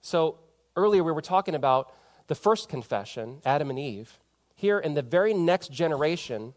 So, 0.00 0.38
earlier 0.76 1.04
we 1.04 1.12
were 1.12 1.22
talking 1.22 1.54
about 1.54 1.94
the 2.26 2.34
first 2.34 2.68
confession, 2.68 3.40
Adam 3.44 3.70
and 3.70 3.78
Eve. 3.78 4.18
Here 4.54 4.78
in 4.78 4.94
the 4.94 5.02
very 5.02 5.32
next 5.32 5.70
generation, 5.72 6.54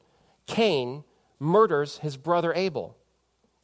Cain 0.47 1.03
murders 1.39 1.99
his 1.99 2.17
brother 2.17 2.53
Abel. 2.53 2.97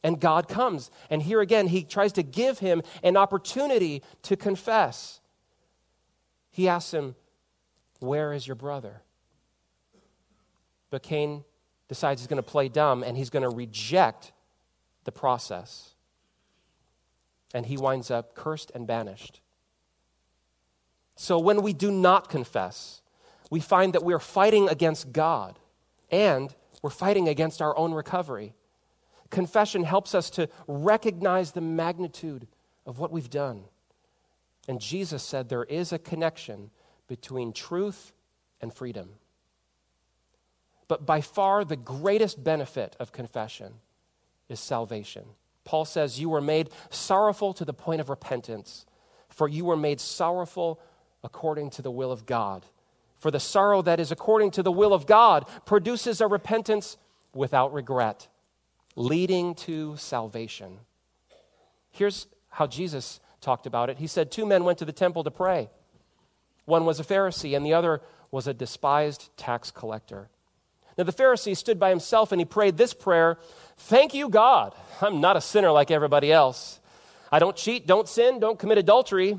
And 0.02 0.20
God 0.20 0.48
comes. 0.48 0.90
And 1.10 1.22
here 1.22 1.40
again, 1.40 1.68
he 1.68 1.82
tries 1.82 2.12
to 2.12 2.22
give 2.22 2.60
him 2.60 2.82
an 3.02 3.16
opportunity 3.16 4.02
to 4.22 4.36
confess. 4.36 5.20
He 6.50 6.68
asks 6.68 6.94
him, 6.94 7.16
Where 7.98 8.32
is 8.32 8.46
your 8.46 8.54
brother? 8.54 9.02
But 10.90 11.02
Cain 11.02 11.44
decides 11.88 12.20
he's 12.20 12.28
going 12.28 12.42
to 12.42 12.42
play 12.42 12.68
dumb 12.68 13.02
and 13.02 13.16
he's 13.16 13.30
going 13.30 13.42
to 13.42 13.54
reject 13.54 14.32
the 15.04 15.12
process. 15.12 15.94
And 17.54 17.66
he 17.66 17.76
winds 17.76 18.10
up 18.10 18.34
cursed 18.34 18.70
and 18.74 18.86
banished. 18.86 19.40
So 21.16 21.38
when 21.38 21.62
we 21.62 21.72
do 21.72 21.90
not 21.90 22.28
confess, 22.28 23.02
we 23.50 23.60
find 23.60 23.92
that 23.94 24.04
we're 24.04 24.18
fighting 24.18 24.68
against 24.68 25.12
God 25.12 25.58
and 26.10 26.54
we're 26.82 26.90
fighting 26.90 27.28
against 27.28 27.60
our 27.60 27.76
own 27.76 27.92
recovery. 27.92 28.54
Confession 29.30 29.84
helps 29.84 30.14
us 30.14 30.30
to 30.30 30.48
recognize 30.66 31.52
the 31.52 31.60
magnitude 31.60 32.46
of 32.86 32.98
what 32.98 33.10
we've 33.10 33.30
done. 33.30 33.64
And 34.68 34.80
Jesus 34.80 35.22
said 35.22 35.48
there 35.48 35.64
is 35.64 35.92
a 35.92 35.98
connection 35.98 36.70
between 37.08 37.52
truth 37.52 38.12
and 38.60 38.72
freedom. 38.72 39.10
But 40.88 41.04
by 41.04 41.20
far 41.20 41.64
the 41.64 41.76
greatest 41.76 42.42
benefit 42.42 42.96
of 42.98 43.12
confession 43.12 43.74
is 44.48 44.58
salvation. 44.58 45.24
Paul 45.64 45.84
says, 45.84 46.18
You 46.18 46.30
were 46.30 46.40
made 46.40 46.70
sorrowful 46.90 47.52
to 47.54 47.64
the 47.64 47.74
point 47.74 48.00
of 48.00 48.08
repentance, 48.08 48.86
for 49.28 49.46
you 49.46 49.66
were 49.66 49.76
made 49.76 50.00
sorrowful 50.00 50.80
according 51.22 51.70
to 51.70 51.82
the 51.82 51.90
will 51.90 52.10
of 52.10 52.24
God. 52.24 52.64
For 53.18 53.30
the 53.30 53.40
sorrow 53.40 53.82
that 53.82 54.00
is 54.00 54.10
according 54.10 54.52
to 54.52 54.62
the 54.62 54.72
will 54.72 54.94
of 54.94 55.06
God 55.06 55.46
produces 55.66 56.20
a 56.20 56.26
repentance 56.26 56.96
without 57.34 57.72
regret, 57.72 58.28
leading 58.96 59.54
to 59.56 59.96
salvation. 59.96 60.78
Here's 61.90 62.28
how 62.50 62.66
Jesus 62.66 63.20
talked 63.40 63.66
about 63.66 63.90
it. 63.90 63.98
He 63.98 64.06
said, 64.06 64.30
Two 64.30 64.46
men 64.46 64.64
went 64.64 64.78
to 64.78 64.84
the 64.84 64.92
temple 64.92 65.24
to 65.24 65.30
pray. 65.30 65.68
One 66.64 66.84
was 66.84 67.00
a 67.00 67.04
Pharisee, 67.04 67.56
and 67.56 67.66
the 67.66 67.74
other 67.74 68.00
was 68.30 68.46
a 68.46 68.54
despised 68.54 69.30
tax 69.36 69.70
collector. 69.70 70.28
Now, 70.98 71.04
the 71.04 71.12
Pharisee 71.12 71.56
stood 71.56 71.78
by 71.78 71.90
himself 71.90 72.32
and 72.32 72.40
he 72.40 72.44
prayed 72.44 72.76
this 72.76 72.92
prayer 72.92 73.38
Thank 73.78 74.12
you, 74.12 74.28
God. 74.28 74.74
I'm 75.00 75.20
not 75.20 75.36
a 75.36 75.40
sinner 75.40 75.70
like 75.70 75.92
everybody 75.92 76.32
else. 76.32 76.80
I 77.30 77.38
don't 77.38 77.54
cheat, 77.54 77.86
don't 77.86 78.08
sin, 78.08 78.40
don't 78.40 78.58
commit 78.58 78.76
adultery. 78.76 79.38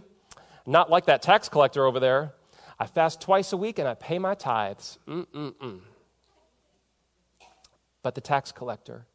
Not 0.65 0.89
like 0.89 1.05
that 1.07 1.21
tax 1.21 1.49
collector 1.49 1.85
over 1.85 1.99
there. 1.99 2.33
I 2.79 2.85
fast 2.85 3.19
twice 3.19 3.51
a 3.51 3.57
week 3.57 3.79
and 3.79 3.87
I 3.87 3.95
pay 3.95 4.17
my 4.17 4.35
tithes. 4.35 4.97
Mm-mm-mm. 5.07 5.81
But 8.01 8.15
the 8.15 8.21
tax 8.21 8.53
collector, 8.53 9.05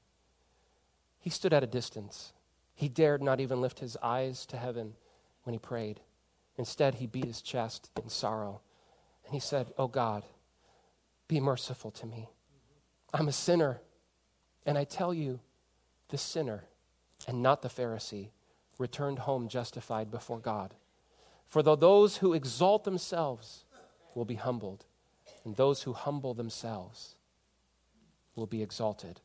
he 1.19 1.31
stood 1.31 1.55
at 1.55 1.63
a 1.63 1.67
distance. 1.67 2.35
He 2.75 2.89
dared 2.89 3.23
not 3.23 3.41
even 3.41 3.63
lift 3.63 3.79
his 3.79 3.97
eyes 4.03 4.45
to 4.47 4.59
heaven 4.59 4.95
when 5.45 5.55
he 5.55 5.59
prayed. 5.59 6.01
Instead, 6.59 6.97
he 6.97 7.07
beat 7.07 7.25
his 7.25 7.41
chest 7.41 7.91
in 8.03 8.11
sorrow. 8.11 8.61
And 9.25 9.33
he 9.33 9.41
said, 9.41 9.73
Oh 9.79 9.89
God, 9.89 10.25
be 11.29 11.41
merciful 11.41 11.91
to 11.93 12.07
me. 12.07 12.29
I'm 13.15 13.29
a 13.29 13.33
sinner. 13.33 13.81
And 14.67 14.77
I 14.77 14.85
tell 14.85 15.15
you, 15.15 15.39
the 16.09 16.19
sinner, 16.19 16.65
and 17.29 17.43
not 17.43 17.63
the 17.63 17.69
Pharisee, 17.69 18.31
returned 18.77 19.21
home 19.21 19.49
justified 19.49 20.11
before 20.11 20.41
God. 20.41 20.75
For 21.47 21.63
though 21.63 21.77
those 21.77 22.17
who 22.17 22.35
exalt 22.35 22.83
themselves 22.83 23.65
will 24.15 24.25
be 24.25 24.35
humbled, 24.35 24.85
and 25.45 25.55
those 25.55 25.83
who 25.83 25.93
humble 25.93 26.35
themselves 26.35 27.15
will 28.35 28.47
be 28.47 28.63
exalted. 28.63 29.21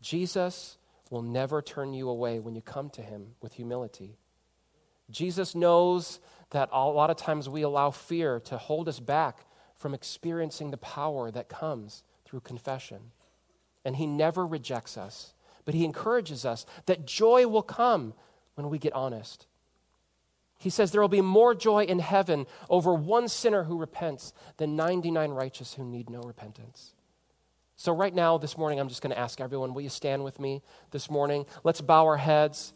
Jesus 0.00 0.78
will 1.10 1.22
never 1.22 1.60
turn 1.60 1.94
you 1.94 2.08
away 2.08 2.38
when 2.38 2.54
you 2.54 2.62
come 2.62 2.88
to 2.90 3.02
him 3.02 3.34
with 3.40 3.54
humility. 3.54 4.16
Jesus 5.10 5.54
knows 5.54 6.20
that 6.50 6.68
a 6.72 6.84
lot 6.84 7.10
of 7.10 7.16
times 7.16 7.48
we 7.48 7.62
allow 7.62 7.90
fear 7.90 8.38
to 8.40 8.56
hold 8.56 8.88
us 8.88 9.00
back 9.00 9.44
from 9.74 9.94
experiencing 9.94 10.70
the 10.70 10.76
power 10.76 11.30
that 11.30 11.48
comes 11.48 12.04
through 12.32 12.40
confession. 12.40 13.12
And 13.84 13.96
He 13.96 14.06
never 14.06 14.46
rejects 14.46 14.96
us, 14.96 15.34
but 15.66 15.74
He 15.74 15.84
encourages 15.84 16.46
us 16.46 16.64
that 16.86 17.06
joy 17.06 17.46
will 17.46 17.62
come 17.62 18.14
when 18.54 18.70
we 18.70 18.78
get 18.78 18.94
honest. 18.94 19.46
He 20.58 20.70
says 20.70 20.90
there 20.90 21.02
will 21.02 21.08
be 21.08 21.20
more 21.20 21.54
joy 21.54 21.84
in 21.84 21.98
heaven 21.98 22.46
over 22.70 22.94
one 22.94 23.28
sinner 23.28 23.64
who 23.64 23.76
repents 23.76 24.32
than 24.56 24.76
99 24.76 25.30
righteous 25.32 25.74
who 25.74 25.84
need 25.84 26.08
no 26.08 26.22
repentance. 26.22 26.94
So, 27.76 27.92
right 27.92 28.14
now, 28.14 28.38
this 28.38 28.56
morning, 28.56 28.80
I'm 28.80 28.88
just 28.88 29.02
going 29.02 29.10
to 29.10 29.18
ask 29.18 29.40
everyone, 29.40 29.74
will 29.74 29.82
you 29.82 29.90
stand 29.90 30.24
with 30.24 30.40
me 30.40 30.62
this 30.90 31.10
morning? 31.10 31.44
Let's 31.64 31.82
bow 31.82 32.06
our 32.06 32.16
heads 32.16 32.72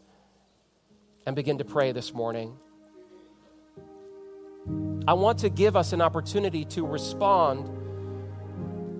and 1.25 1.35
begin 1.35 1.57
to 1.57 1.65
pray 1.65 1.93
this 1.93 2.13
morning. 2.13 2.57
I 5.07 5.13
want 5.13 5.39
to 5.39 5.49
give 5.49 5.75
us 5.75 5.93
an 5.93 6.01
opportunity 6.01 6.65
to 6.65 6.85
respond 6.85 7.76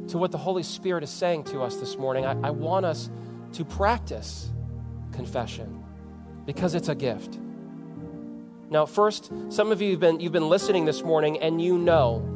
to 0.10 0.18
what 0.18 0.32
the 0.32 0.38
Holy 0.38 0.64
Spirit 0.64 1.04
is 1.04 1.10
saying 1.10 1.46
to 1.46 1.62
us 1.62 1.78
this 1.78 1.98
morning. 1.98 2.26
I, 2.26 2.32
I 2.48 2.50
want 2.52 2.86
us 2.86 3.10
to 3.54 3.66
practice 3.66 4.50
confession 5.12 5.84
because 6.46 6.76
it's 6.76 6.90
a 6.90 6.96
gift. 6.96 7.40
Now, 8.70 8.86
first, 8.86 9.32
some 9.50 9.72
of 9.72 9.82
you 9.82 9.92
have 9.92 10.00
been, 10.00 10.20
you've 10.20 10.34
been 10.34 10.50
listening 10.50 10.86
this 10.86 11.04
morning 11.04 11.40
and 11.40 11.62
you 11.62 11.78
know 11.78 12.34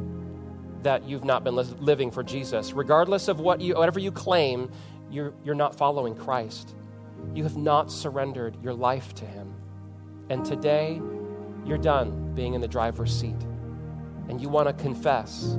that 0.82 1.06
you've 1.08 1.24
not 1.24 1.44
been 1.44 1.56
li- 1.56 1.66
living 1.78 2.10
for 2.10 2.22
Jesus. 2.22 2.72
Regardless 2.72 3.28
of 3.28 3.40
what 3.40 3.60
you, 3.60 3.74
whatever 3.74 4.00
you 4.00 4.10
claim, 4.10 4.70
you're, 5.10 5.34
you're 5.44 5.54
not 5.54 5.74
following 5.74 6.14
Christ. 6.14 6.74
You 7.34 7.42
have 7.44 7.56
not 7.56 7.92
surrendered 7.92 8.56
your 8.62 8.74
life 8.74 9.14
to 9.16 9.26
Him. 9.26 9.54
And 10.30 10.44
today, 10.44 11.00
you're 11.64 11.78
done 11.78 12.34
being 12.34 12.54
in 12.54 12.60
the 12.60 12.68
driver's 12.68 13.14
seat 13.14 13.36
and 14.28 14.40
you 14.40 14.48
want 14.48 14.66
to 14.66 14.82
confess 14.82 15.56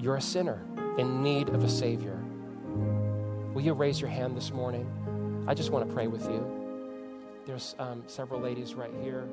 you're 0.00 0.16
a 0.16 0.20
sinner 0.20 0.64
in 0.98 1.22
need 1.22 1.48
of 1.50 1.62
a 1.64 1.68
Savior, 1.68 2.18
will 3.54 3.62
you 3.62 3.72
raise 3.72 4.00
your 4.00 4.10
hand 4.10 4.36
this 4.36 4.52
morning? 4.52 4.86
I 5.46 5.54
just 5.54 5.70
want 5.70 5.88
to 5.88 5.94
pray 5.94 6.08
with 6.08 6.24
you. 6.24 6.44
There's 7.46 7.74
um, 7.78 8.02
several 8.06 8.40
ladies 8.40 8.74
right 8.74 8.92
here. 9.00 9.28